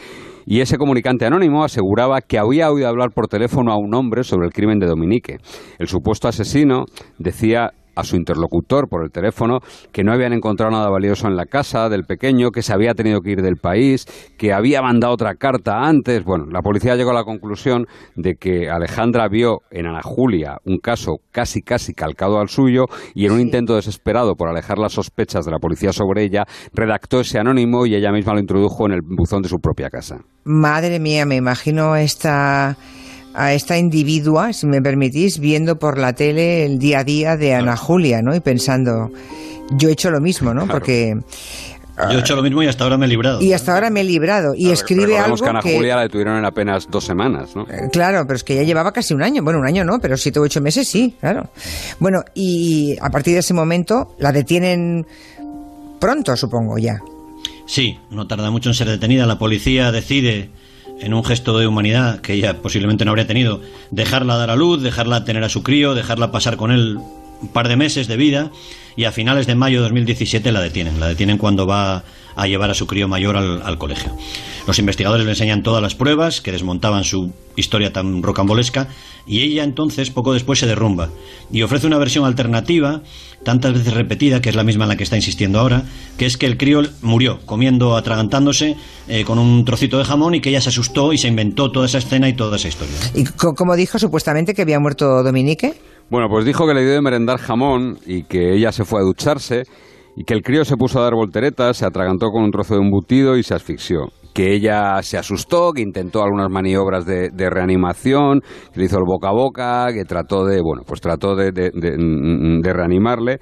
y 0.47 0.61
ese 0.61 0.79
comunicante 0.79 1.27
anónimo 1.27 1.63
aseguraba 1.63 2.23
que 2.23 2.39
había 2.39 2.71
oído 2.71 2.89
hablar 2.89 3.11
por 3.15 3.29
teléfono 3.29 3.71
a 3.71 3.77
un 3.77 3.93
hombre 3.93 4.25
sobre 4.25 4.47
el 4.47 4.53
crimen 4.55 4.79
de 4.79 4.87
Dominique. 4.87 5.37
El 5.79 5.89
supuesto 5.89 6.27
asesino 6.27 6.85
decía 7.19 7.73
a 7.97 8.05
su 8.05 8.17
interlocutor 8.17 8.89
por 8.89 9.03
el 9.03 9.11
teléfono 9.11 9.59
que 9.93 10.05
no 10.05 10.13
habían 10.13 10.33
encontrado 10.33 10.71
nada 10.71 10.89
valioso 10.91 11.27
en 11.27 11.37
la 11.37 11.47
casa 11.47 11.89
del 11.89 12.05
pequeño, 12.05 12.51
que 12.51 12.63
se 12.63 12.73
había 12.73 12.95
tenido 12.95 13.21
que 13.21 13.31
ir 13.33 13.43
del 13.43 13.57
país, 13.57 14.07
que 14.39 14.53
había 14.53 14.83
mandado 14.83 15.15
otra 15.15 15.35
carta 15.35 15.81
antes. 15.81 16.23
Bueno, 16.25 16.45
la 16.51 16.61
policía 16.61 16.95
llegó 16.95 17.11
a 17.11 17.15
la 17.15 17.25
conclusión 17.25 17.87
de 18.15 18.35
que 18.35 18.71
Alejandra 18.71 19.29
vio 19.29 19.63
en 19.71 19.87
Ana 19.87 20.03
Julia 20.03 20.59
un 20.65 20.79
caso 20.79 21.17
casi 21.33 21.63
casi 21.63 21.95
calcado 21.95 22.39
al 22.39 22.49
suyo 22.49 22.85
y 23.15 23.27
en 23.27 23.33
un 23.33 23.41
intento 23.41 23.75
desesperado 23.75 24.35
por 24.35 24.49
alejar 24.49 24.79
las 24.79 24.93
sospechas 24.93 25.45
de 25.45 25.51
la 25.51 25.59
policía 25.59 25.93
sobre 25.93 26.25
ella, 26.25 26.45
redactó 26.73 27.21
ese 27.21 27.39
anónimo 27.39 27.87
y 27.87 27.95
ella 27.95 28.13
misma 28.13 28.35
lo 28.35 28.41
introdujo 28.41 28.87
en 28.87 28.93
el 28.93 29.01
buzón 29.03 29.43
de 29.43 29.49
su 29.49 29.59
propia 29.59 29.89
casa. 29.89 30.19
Madre 30.45 31.01
mía, 31.01 31.27
me 31.27 31.37
imagino 31.37 31.97
esta 31.97 32.77
a 33.37 33.53
esta 33.53 33.77
individua, 33.77 34.53
si 34.53 34.67
me 34.67 34.81
permitís, 34.81 35.39
viendo 35.39 35.79
por 35.79 35.99
la 35.99 36.15
tele 36.15 36.65
el 36.65 36.79
día 36.79 37.01
a 37.01 37.05
día 37.05 37.37
de 37.37 37.55
Ana 37.55 37.77
Julia, 37.77 38.23
¿no? 38.23 38.35
Y 38.35 38.41
pensando, 38.41 39.11
yo 39.73 39.89
he 39.89 39.93
hecho 39.93 40.11
lo 40.11 40.21
mismo, 40.21 40.55
¿no? 40.55 40.67
Porque 40.67 41.15
yo 42.11 42.19
he 42.19 42.21
hecho 42.21 42.37
lo 42.37 42.43
mismo 42.43 42.63
y 42.63 42.67
hasta 42.67 42.85
ahora 42.85 42.99
me 42.99 43.07
he 43.07 43.09
librado. 43.09 43.41
Y 43.41 43.53
hasta 43.53 43.75
ahora 43.75 43.91
me 43.91 44.01
he 44.01 44.05
librado. 44.05 44.55
Y 44.55 44.71
escribe 44.71 45.19
algo 45.19 45.37
que 45.37 45.49
Ana 45.49 45.63
Julia 45.63 45.97
la 45.97 46.03
detuvieron 46.03 46.37
en 46.39 46.45
apenas 46.45 46.89
dos 46.91 47.05
semanas, 47.05 47.55
¿no? 47.55 47.63
Eh, 47.63 47.89
claro, 47.93 48.25
pero 48.27 48.37
es 48.37 48.45
que 48.45 48.55
ya 48.55 48.63
llevaba 48.63 48.93
casi 48.93 49.15
un 49.15 49.23
año. 49.23 49.43
Bueno, 49.43 49.61
un 49.61 49.67
año 49.67 49.85
no, 49.85 49.99
pero 49.99 50.17
siete 50.17 50.39
o 50.39 50.43
ocho 50.43 50.61
meses 50.61 50.89
sí, 50.89 51.15
claro. 51.21 51.49
Bueno, 51.99 52.23
y 52.35 52.97
a 53.01 53.11
partir 53.11 53.35
de 53.35 53.41
ese 53.41 53.55
momento 53.55 54.15
la 54.19 54.33
detienen 54.33 55.07
pronto, 55.99 56.37
supongo, 56.37 56.79
ya. 56.79 57.01
Sí, 57.67 57.99
no 58.11 58.27
tarda 58.27 58.51
mucho 58.51 58.71
en 58.71 58.75
ser 58.75 58.89
detenida. 58.89 59.27
La 59.27 59.39
policía 59.39 59.91
decide 59.91 60.51
en 61.01 61.15
un 61.15 61.25
gesto 61.25 61.59
de 61.59 61.67
humanidad 61.67 62.21
que 62.21 62.35
ella 62.35 62.63
posiblemente 62.63 63.05
no 63.05 63.11
habría 63.11 63.27
tenido, 63.27 63.61
dejarla 63.91 64.37
dar 64.37 64.51
a 64.51 64.57
luz, 64.57 64.83
dejarla 64.83 65.25
tener 65.25 65.45
a 65.45 65.49
su 65.49 65.63
crío, 65.63 65.95
dejarla 65.95 66.33
pasar 66.33 66.57
con 66.57 66.71
él 66.71 66.99
un 67.41 67.49
par 67.49 67.69
de 67.69 67.77
meses 67.77 68.09
de 68.09 68.17
vida 68.17 68.51
y 68.97 69.05
a 69.05 69.13
finales 69.13 69.47
de 69.47 69.55
mayo 69.55 69.79
de 69.79 69.85
2017 69.85 70.51
la 70.53 70.61
detienen. 70.61 70.99
La 70.99 71.09
detienen 71.09 71.39
cuando 71.39 71.67
va 71.67 72.03
a 72.37 72.47
llevar 72.47 72.71
a 72.71 72.75
su 72.75 72.87
crío 72.87 73.09
mayor 73.09 73.37
al, 73.37 73.79
colegio. 73.79 74.13
Los 74.67 74.79
investigadores 74.79 75.25
le 75.25 75.33
enseñan 75.33 75.63
todas 75.63 75.83
las 75.83 75.95
pruebas 75.95 76.41
que 76.41 76.53
desmontaban 76.53 77.05
su 77.05 77.33
historia 77.57 77.93
tan 77.93 78.23
rocambolesca 78.23 78.89
y 79.27 79.41
ella 79.41 79.65
entonces 79.65 80.11
poco 80.11 80.35
después 80.35 80.59
se 80.59 80.67
derrumba 80.67 81.09
y 81.51 81.63
ofrece 81.63 81.87
una 81.87 81.97
versión 81.97 82.27
alternativa, 82.27 83.01
tantas 83.43 83.73
veces 83.73 83.95
repetida, 83.95 84.43
que 84.43 84.51
es 84.51 84.55
la 84.55 84.65
misma 84.65 84.85
en 84.85 84.91
la 84.91 84.97
que 84.97 85.05
está 85.05 85.17
insistiendo 85.17 85.61
ahora, 85.61 85.85
que 86.19 86.27
es 86.27 86.37
que 86.37 86.47
el 86.47 86.59
crío 86.59 86.83
murió 87.01 87.39
comiendo, 87.47 87.97
atragantándose 87.97 88.77
eh, 89.09 89.25
con 89.25 89.39
un 89.39 89.65
trocito 89.65 89.97
de 89.97 90.05
jamón 90.05 90.35
y 90.35 90.41
que 90.41 90.51
ella 90.51 90.61
se 90.61 90.69
asustó 90.69 91.15
y 91.15 91.19
se 91.19 91.29
inventó 91.29 91.71
toda 91.71 91.87
esa 91.87 91.99
escena 91.99 92.29
y 92.29 92.35
toda 92.35 92.57
esa 92.57 92.69
historia. 92.69 92.97
¿Y 93.15 93.25
como 93.25 93.77
dijo 93.77 93.99
supuestamente 93.99 94.53
que 94.53 94.63
había 94.63 94.79
muerto 94.79 95.23
Dominique? 95.23 95.75
Bueno, 96.09 96.29
pues 96.29 96.45
dijo 96.45 96.67
que 96.67 96.75
le 96.75 96.83
dio 96.83 96.93
de 96.93 97.03
merendar 97.03 97.39
jamón 97.39 97.99
y 98.07 98.23
que 98.25 98.55
ella 98.55 98.71
se 98.71 98.85
fue 98.85 99.01
a 99.01 99.05
ducharse 99.05 99.65
y 100.17 100.25
que 100.25 100.35
el 100.35 100.43
crío 100.43 100.65
se 100.65 100.77
puso 100.77 101.01
a 101.01 101.03
dar 101.03 101.15
volteretas, 101.15 101.79
se 101.79 101.85
atragantó 101.85 102.31
con 102.31 102.45
un 102.45 102.51
trozo 102.53 102.75
de 102.75 102.81
embutido 102.81 103.37
y 103.37 103.43
se 103.43 103.55
asfixió. 103.55 104.13
Que 104.33 104.55
ella 104.55 105.03
se 105.03 105.19
asustó, 105.19 105.73
que 105.73 105.83
intentó 105.83 106.23
algunas 106.23 106.49
maniobras 106.49 107.07
de, 107.07 107.51
reanimación, 107.51 108.41
que 108.73 108.81
le 108.81 108.87
hizo 108.87 108.99
el 108.99 109.05
boca 109.05 109.31
a 109.31 109.33
boca, 109.33 109.87
que 109.93 110.05
trató 110.05 110.45
de, 110.45 110.61
bueno, 110.63 110.83
pues 110.87 111.01
trató 111.01 111.35
de, 111.35 111.51
de, 111.53 111.71
de 111.73 112.73
reanimarle 112.73 113.39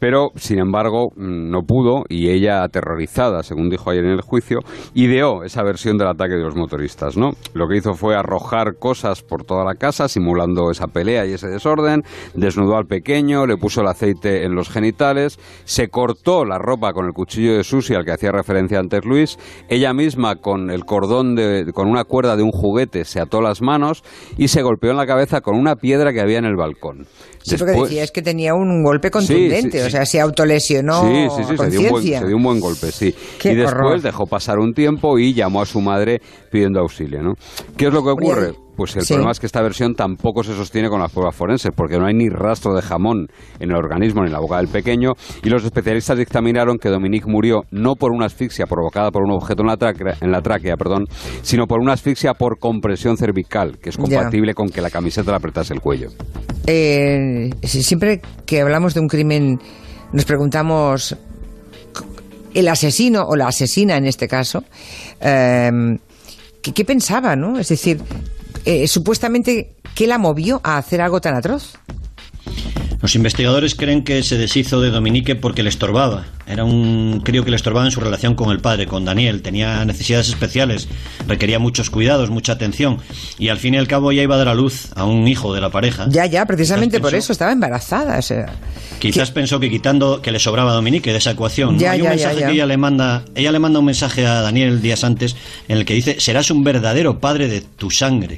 pero 0.00 0.32
sin 0.34 0.58
embargo 0.58 1.12
no 1.14 1.62
pudo 1.62 2.04
y 2.08 2.30
ella 2.30 2.64
aterrorizada, 2.64 3.44
según 3.44 3.70
dijo 3.70 3.90
ayer 3.90 4.04
en 4.04 4.12
el 4.12 4.22
juicio, 4.22 4.60
ideó 4.94 5.44
esa 5.44 5.62
versión 5.62 5.98
del 5.98 6.08
ataque 6.08 6.34
de 6.34 6.42
los 6.42 6.56
motoristas, 6.56 7.16
¿no? 7.16 7.34
Lo 7.54 7.68
que 7.68 7.76
hizo 7.76 7.94
fue 7.94 8.16
arrojar 8.16 8.76
cosas 8.78 9.22
por 9.22 9.44
toda 9.44 9.64
la 9.64 9.76
casa 9.76 10.08
simulando 10.08 10.70
esa 10.72 10.88
pelea 10.88 11.26
y 11.26 11.34
ese 11.34 11.46
desorden, 11.46 12.02
desnudó 12.34 12.76
al 12.76 12.86
pequeño, 12.86 13.46
le 13.46 13.56
puso 13.56 13.82
el 13.82 13.86
aceite 13.86 14.44
en 14.44 14.54
los 14.54 14.70
genitales, 14.70 15.38
se 15.64 15.88
cortó 15.88 16.44
la 16.44 16.58
ropa 16.58 16.92
con 16.92 17.06
el 17.06 17.12
cuchillo 17.12 17.56
de 17.56 17.62
Susi 17.62 17.94
al 17.94 18.04
que 18.04 18.12
hacía 18.12 18.32
referencia 18.32 18.80
antes 18.80 19.04
Luis, 19.04 19.38
ella 19.68 19.92
misma 19.92 20.36
con 20.36 20.70
el 20.70 20.84
cordón 20.84 21.36
de 21.36 21.70
con 21.74 21.88
una 21.88 22.04
cuerda 22.04 22.36
de 22.36 22.42
un 22.42 22.52
juguete 22.52 23.04
se 23.04 23.20
ató 23.20 23.42
las 23.42 23.60
manos 23.60 24.02
y 24.38 24.48
se 24.48 24.62
golpeó 24.62 24.90
en 24.90 24.96
la 24.96 25.06
cabeza 25.06 25.40
con 25.42 25.56
una 25.56 25.76
piedra 25.76 26.12
que 26.12 26.20
había 26.20 26.38
en 26.38 26.46
el 26.46 26.56
balcón. 26.56 27.06
Sí, 27.42 27.52
Después, 27.52 27.72
porque 27.72 27.88
decía 27.88 28.04
es 28.04 28.10
que 28.10 28.22
tenía 28.22 28.54
un 28.54 28.82
golpe 28.82 29.10
contundente, 29.10 29.78
sí, 29.78 29.78
sí, 29.78 29.89
o 29.90 29.96
sea, 29.96 30.06
se 30.06 30.20
autolesionó. 30.20 31.02
Sí, 31.02 31.28
sí, 31.36 31.44
sí, 31.50 31.56
se 31.56 31.70
dio, 31.70 31.80
un 31.80 31.88
buen, 31.90 32.02
se 32.02 32.26
dio, 32.26 32.36
un 32.36 32.42
buen, 32.42 32.60
golpe, 32.60 32.92
sí. 32.92 33.14
Qué 33.38 33.52
y 33.52 33.56
después 33.56 33.74
horror. 33.74 34.00
dejó 34.00 34.26
pasar 34.26 34.58
un 34.58 34.72
tiempo 34.72 35.18
y 35.18 35.34
llamó 35.34 35.62
a 35.62 35.66
su 35.66 35.80
madre 35.80 36.20
pidiendo 36.50 36.80
auxilio, 36.80 37.22
¿no? 37.22 37.34
¿Qué 37.76 37.86
es 37.86 37.92
lo 37.92 38.02
que 38.02 38.10
ocurre? 38.10 38.48
Oye, 38.48 38.58
Pues 38.76 38.96
el 38.96 39.02
sí. 39.02 39.08
problema 39.12 39.32
es 39.32 39.40
que 39.40 39.46
esta 39.46 39.60
versión 39.62 39.94
tampoco 39.94 40.42
se 40.42 40.54
sostiene 40.54 40.88
con 40.88 41.00
las 41.00 41.12
pruebas 41.12 41.36
forenses, 41.36 41.70
porque 41.76 41.98
no 41.98 42.06
hay 42.06 42.14
ni 42.14 42.28
rastro 42.28 42.74
de 42.74 42.80
jamón 42.82 43.26
en 43.58 43.70
el 43.70 43.76
organismo 43.76 44.22
ni 44.22 44.28
en 44.28 44.32
la 44.32 44.40
boca 44.40 44.56
del 44.56 44.68
pequeño, 44.68 45.12
y 45.42 45.48
los 45.50 45.64
especialistas 45.64 46.16
dictaminaron 46.16 46.78
que 46.78 46.88
Dominique 46.88 47.26
murió 47.28 47.62
no 47.70 47.94
por 47.94 48.12
una 48.12 48.26
asfixia 48.26 48.66
provocada 48.66 49.10
por 49.10 49.22
un 49.22 49.32
objeto 49.32 49.62
en 49.62 49.68
la 49.68 49.76
tráquea, 49.76 50.16
en 50.20 50.30
la 50.32 50.40
tráquea 50.40 50.76
perdón, 50.76 51.04
sino 51.42 51.66
por 51.66 51.80
una 51.80 51.92
asfixia 51.92 52.32
por 52.34 52.58
compresión 52.58 53.16
cervical, 53.16 53.78
que 53.78 53.90
es 53.90 53.96
compatible 53.98 54.54
con 54.54 54.68
que 54.70 54.80
la 54.80 54.90
camiseta 54.90 55.30
le 55.32 55.36
apretase 55.36 55.74
el 55.74 55.80
cuello. 55.80 56.08
Eh, 56.66 57.50
si- 57.62 57.82
siempre 57.82 58.20
que 58.46 58.60
hablamos 58.60 58.94
de 58.94 59.00
un 59.00 59.08
crimen 59.08 59.58
nos 60.12 60.24
preguntamos 60.24 61.16
el 62.54 62.68
asesino 62.68 63.22
o 63.26 63.36
la 63.36 63.46
asesina 63.48 63.96
en 63.96 64.06
este 64.06 64.26
caso 64.26 64.64
eh, 65.20 65.70
¿qué, 66.62 66.72
qué 66.72 66.84
pensaba 66.84 67.36
no 67.36 67.58
es 67.58 67.68
decir 67.68 68.00
eh, 68.64 68.86
supuestamente 68.88 69.76
qué 69.94 70.06
la 70.06 70.18
movió 70.18 70.60
a 70.64 70.76
hacer 70.78 71.00
algo 71.00 71.20
tan 71.20 71.34
atroz 71.34 71.78
Los 73.02 73.14
investigadores 73.14 73.74
creen 73.74 74.04
que 74.04 74.22
se 74.22 74.36
deshizo 74.36 74.80
de 74.80 74.90
Dominique 74.90 75.34
porque 75.34 75.62
le 75.62 75.70
estorbaba. 75.70 76.26
Era 76.46 76.64
un 76.64 77.22
crío 77.24 77.44
que 77.44 77.50
le 77.50 77.56
estorbaba 77.56 77.86
en 77.86 77.92
su 77.92 78.00
relación 78.00 78.34
con 78.34 78.50
el 78.50 78.60
padre, 78.60 78.86
con 78.86 79.04
Daniel. 79.06 79.40
Tenía 79.40 79.82
necesidades 79.86 80.28
especiales, 80.28 80.88
requería 81.26 81.58
muchos 81.58 81.88
cuidados, 81.88 82.28
mucha 82.28 82.52
atención. 82.52 82.98
Y 83.38 83.48
al 83.48 83.56
fin 83.56 83.74
y 83.74 83.78
al 83.78 83.88
cabo 83.88 84.12
ya 84.12 84.22
iba 84.22 84.34
a 84.34 84.38
dar 84.38 84.48
a 84.48 84.54
luz 84.54 84.88
a 84.96 85.04
un 85.04 85.28
hijo 85.28 85.54
de 85.54 85.60
la 85.60 85.70
pareja. 85.70 86.06
ya 86.10 86.26
ya 86.26 86.44
precisamente 86.44 87.00
por 87.00 87.14
eso 87.14 87.32
estaba 87.32 87.52
embarazada 87.52 88.18
o 88.18 88.22
sea, 88.22 88.52
Quizás 88.98 89.30
pensó 89.30 89.60
que 89.60 89.70
quitando 89.70 90.20
que 90.20 90.30
le 90.30 90.38
sobraba 90.38 90.72
a 90.72 90.74
Dominique 90.74 91.10
de 91.10 91.18
esa 91.18 91.30
ecuación. 91.30 91.78
¿no? 91.78 91.88
Hay 91.90 92.00
un 92.00 92.04
ya, 92.04 92.10
mensaje 92.10 92.40
ya. 92.40 92.46
que 92.48 92.52
ella 92.52 92.66
le 92.66 92.76
manda, 92.76 93.24
ella 93.34 93.50
le 93.50 93.58
manda 93.58 93.78
un 93.78 93.86
mensaje 93.86 94.26
a 94.26 94.42
Daniel 94.42 94.82
días 94.82 95.04
antes 95.04 95.36
en 95.68 95.78
el 95.78 95.86
que 95.86 95.94
dice 95.94 96.20
serás 96.20 96.50
un 96.50 96.64
verdadero 96.64 97.18
padre 97.18 97.48
de 97.48 97.62
tu 97.62 97.90
sangre. 97.90 98.36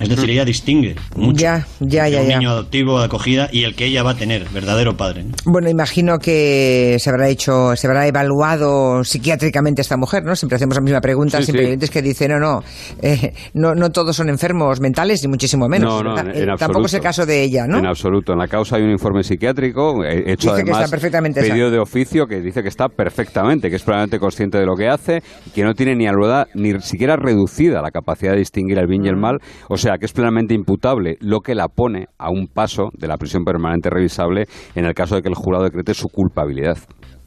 Es 0.00 0.08
decir, 0.08 0.28
ella 0.30 0.44
distingue 0.44 0.96
mucho 1.16 1.40
Ya, 1.40 1.66
ya, 1.80 2.08
ya, 2.08 2.20
un 2.20 2.28
ya. 2.28 2.38
niño 2.38 2.50
adoptivo 2.50 2.98
de 2.98 3.04
acogida 3.06 3.48
y 3.52 3.62
el 3.62 3.74
que 3.76 3.86
ella 3.86 4.02
va 4.02 4.10
a 4.10 4.14
tener, 4.16 4.48
verdadero 4.52 4.96
padre. 4.96 5.24
¿no? 5.24 5.32
Bueno, 5.44 5.70
imagino 5.70 6.18
que 6.18 6.96
se 6.98 7.10
habrá 7.10 7.28
hecho, 7.28 7.76
se 7.76 7.86
habrá 7.86 8.06
evaluado 8.06 9.04
psiquiátricamente 9.04 9.82
esta 9.82 9.96
mujer, 9.96 10.24
¿no? 10.24 10.34
Siempre 10.34 10.56
hacemos 10.56 10.74
la 10.76 10.80
misma 10.82 11.00
pregunta, 11.00 11.38
Sí, 11.38 11.44
siempre 11.52 11.78
sí. 11.80 11.88
que 11.92 12.02
dicen, 12.02 12.32
no, 12.32 12.38
no, 12.40 12.62
eh, 13.02 13.32
no, 13.54 13.74
no 13.74 13.90
todos 13.90 14.16
son 14.16 14.28
enfermos 14.28 14.80
mentales, 14.80 15.22
ni 15.22 15.28
muchísimo 15.28 15.68
menos. 15.68 16.02
No, 16.02 16.02
no, 16.10 16.14
Ta- 16.16 16.22
en- 16.22 16.30
eh, 16.30 16.40
en 16.42 16.56
Tampoco 16.56 16.86
es 16.86 16.94
el 16.94 16.98
absoluto. 16.98 17.02
caso 17.02 17.26
de 17.26 17.42
ella, 17.42 17.66
¿no? 17.66 17.78
En 17.78 17.86
absoluto. 17.86 18.32
En 18.32 18.38
la 18.40 18.48
causa 18.48 18.76
hay 18.76 18.82
un 18.82 18.90
informe 18.90 19.22
psiquiátrico 19.22 20.04
eh, 20.04 20.32
hecho 20.32 20.50
Dice 20.52 20.64
que 20.64 20.70
está 20.72 20.88
perfectamente 20.88 21.40
pedido 21.40 21.70
de 21.70 21.78
oficio 21.78 22.26
que 22.26 22.40
dice 22.40 22.62
que 22.62 22.68
está 22.68 22.88
perfectamente, 22.88 23.70
que 23.70 23.76
es 23.76 23.82
plenamente 23.82 24.18
consciente 24.18 24.58
de 24.58 24.66
lo 24.66 24.74
que 24.74 24.88
hace 24.88 25.22
y 25.46 25.50
que 25.50 25.62
no 25.62 25.74
tiene 25.74 25.94
ni 25.94 26.06
aluda, 26.06 26.48
ni 26.54 26.80
siquiera 26.80 27.16
reducida 27.16 27.80
la 27.80 27.90
capacidad 27.90 28.32
de 28.32 28.38
distinguir 28.38 28.78
el 28.78 28.86
bien 28.86 29.04
y 29.04 29.08
el 29.08 29.16
mal, 29.16 29.38
o 29.68 29.76
sea 29.84 29.98
que 29.98 30.06
es 30.06 30.12
plenamente 30.12 30.54
imputable, 30.54 31.16
lo 31.20 31.40
que 31.40 31.54
la 31.54 31.68
pone 31.68 32.06
a 32.18 32.30
un 32.30 32.46
paso 32.46 32.90
de 32.96 33.06
la 33.06 33.16
prisión 33.18 33.44
permanente 33.44 33.90
revisable 33.90 34.46
en 34.74 34.86
el 34.86 34.94
caso 34.94 35.14
de 35.14 35.22
que 35.22 35.28
el 35.28 35.34
jurado 35.34 35.64
decrete 35.64 35.92
su 35.92 36.08
culpabilidad. 36.08 36.78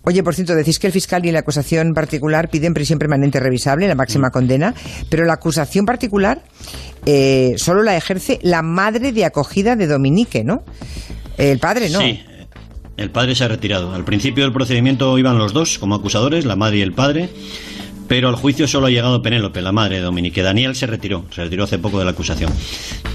Oye, 0.03 0.23
por 0.23 0.33
cierto, 0.33 0.55
decís 0.55 0.79
que 0.79 0.87
el 0.87 0.93
fiscal 0.93 1.25
y 1.25 1.31
la 1.31 1.39
acusación 1.39 1.93
particular 1.93 2.49
piden 2.49 2.73
prisión 2.73 2.97
permanente 2.97 3.39
revisable, 3.39 3.87
la 3.87 3.93
Mm. 3.93 3.97
máxima 3.97 4.29
condena, 4.31 4.73
pero 5.09 5.25
la 5.25 5.33
acusación 5.33 5.85
particular 5.85 6.41
eh, 7.05 7.53
solo 7.57 7.83
la 7.83 7.95
ejerce 7.95 8.39
la 8.41 8.61
madre 8.61 9.11
de 9.11 9.25
acogida 9.25 9.75
de 9.75 9.85
Dominique, 9.87 10.43
¿no? 10.43 10.63
El 11.37 11.59
padre 11.59 11.89
no. 11.89 11.99
Sí, 11.99 12.19
el 12.97 13.11
padre 13.11 13.35
se 13.35 13.43
ha 13.43 13.47
retirado. 13.49 13.93
Al 13.93 14.03
principio 14.03 14.43
del 14.45 14.53
procedimiento 14.53 15.17
iban 15.19 15.37
los 15.37 15.53
dos 15.53 15.77
como 15.77 15.95
acusadores, 15.95 16.45
la 16.45 16.55
madre 16.55 16.77
y 16.77 16.81
el 16.81 16.93
padre, 16.93 17.29
pero 18.07 18.29
al 18.29 18.35
juicio 18.35 18.67
solo 18.67 18.87
ha 18.87 18.89
llegado 18.89 19.21
Penélope, 19.21 19.61
la 19.61 19.71
madre 19.71 19.97
de 19.97 20.01
Dominique. 20.01 20.41
Daniel 20.41 20.75
se 20.75 20.87
retiró, 20.87 21.25
se 21.33 21.43
retiró 21.43 21.63
hace 21.65 21.77
poco 21.79 21.99
de 21.99 22.05
la 22.05 22.11
acusación. 22.11 22.51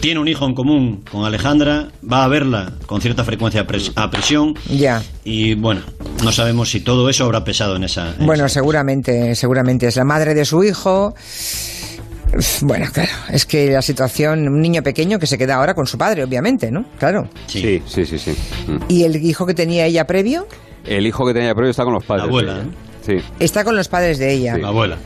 Tiene 0.00 0.20
un 0.20 0.28
hijo 0.28 0.44
en 0.46 0.54
común 0.54 1.02
con 1.10 1.24
Alejandra, 1.24 1.88
va 2.10 2.24
a 2.24 2.28
verla 2.28 2.72
con 2.86 3.00
cierta 3.00 3.24
frecuencia 3.24 3.62
a, 3.62 3.66
pres- 3.66 3.92
a 3.94 4.10
prisión 4.10 4.54
Ya. 4.70 5.02
y 5.24 5.54
bueno, 5.54 5.80
no 6.24 6.32
sabemos 6.32 6.70
si 6.70 6.80
todo 6.80 7.08
eso 7.08 7.24
habrá 7.24 7.44
pesado 7.44 7.76
en 7.76 7.84
esa... 7.84 8.14
en 8.18 8.26
Bueno, 8.26 8.44
esa- 8.46 8.54
seguramente, 8.54 9.34
seguramente 9.34 9.86
es 9.86 9.96
la 9.96 10.04
madre 10.04 10.34
de 10.34 10.44
su 10.44 10.62
hijo. 10.64 11.14
Bueno, 12.62 12.86
claro, 12.92 13.10
es 13.30 13.44
que 13.44 13.70
la 13.70 13.82
situación, 13.82 14.48
un 14.48 14.60
niño 14.62 14.82
pequeño 14.82 15.18
que 15.18 15.26
se 15.26 15.36
queda 15.36 15.56
ahora 15.56 15.74
con 15.74 15.86
su 15.86 15.98
padre, 15.98 16.24
obviamente, 16.24 16.70
¿no? 16.70 16.86
Claro. 16.98 17.28
Sí. 17.46 17.82
sí, 17.86 18.06
sí. 18.06 18.18
sí. 18.18 18.30
Mm. 18.66 18.76
¿Y 18.88 19.04
el 19.04 19.16
hijo 19.16 19.44
que 19.44 19.52
tenía 19.52 19.84
ella 19.84 20.06
previo? 20.06 20.46
El 20.86 21.06
hijo 21.06 21.26
que 21.26 21.34
tenía 21.34 21.54
previo 21.54 21.70
está 21.70 21.84
con 21.84 21.92
los 21.92 22.04
padres. 22.04 22.24
La 22.24 22.28
abuela. 22.28 22.52
¿eh? 22.62 22.91
Sí, 23.04 23.16
Está 23.40 23.64
con 23.64 23.74
los 23.76 23.88
padres 23.88 24.18
de 24.18 24.32
ella. 24.32 24.56
La 24.58 24.68
abuela. 24.68 24.96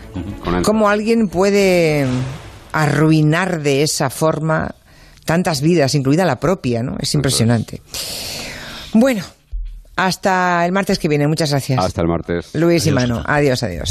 con 0.45 0.55
él. 0.57 0.63
¿Cómo 0.63 0.89
alguien 0.89 1.29
puede 1.29 2.07
arruinar 2.73 3.63
de 3.63 3.83
esa 3.83 4.11
forma 4.11 4.75
tantas 5.25 5.61
vidas, 5.61 5.95
incluida 5.95 6.25
la 6.25 6.39
propia, 6.39 6.83
¿no? 6.83 6.97
Es 7.01 7.15
impresionante. 7.15 7.83
Bueno, 8.93 9.25
hasta 9.97 10.65
el 10.65 10.73
martes 10.73 10.99
que 10.99 11.09
viene. 11.09 11.27
Muchas 11.27 11.51
gracias. 11.51 11.79
Hasta 11.83 12.03
el 12.03 12.09
martes. 12.09 12.55
Luis 12.55 12.87
y 12.87 12.93
hasta. 12.93 13.23
Adiós, 13.27 13.63
adiós. 13.63 13.91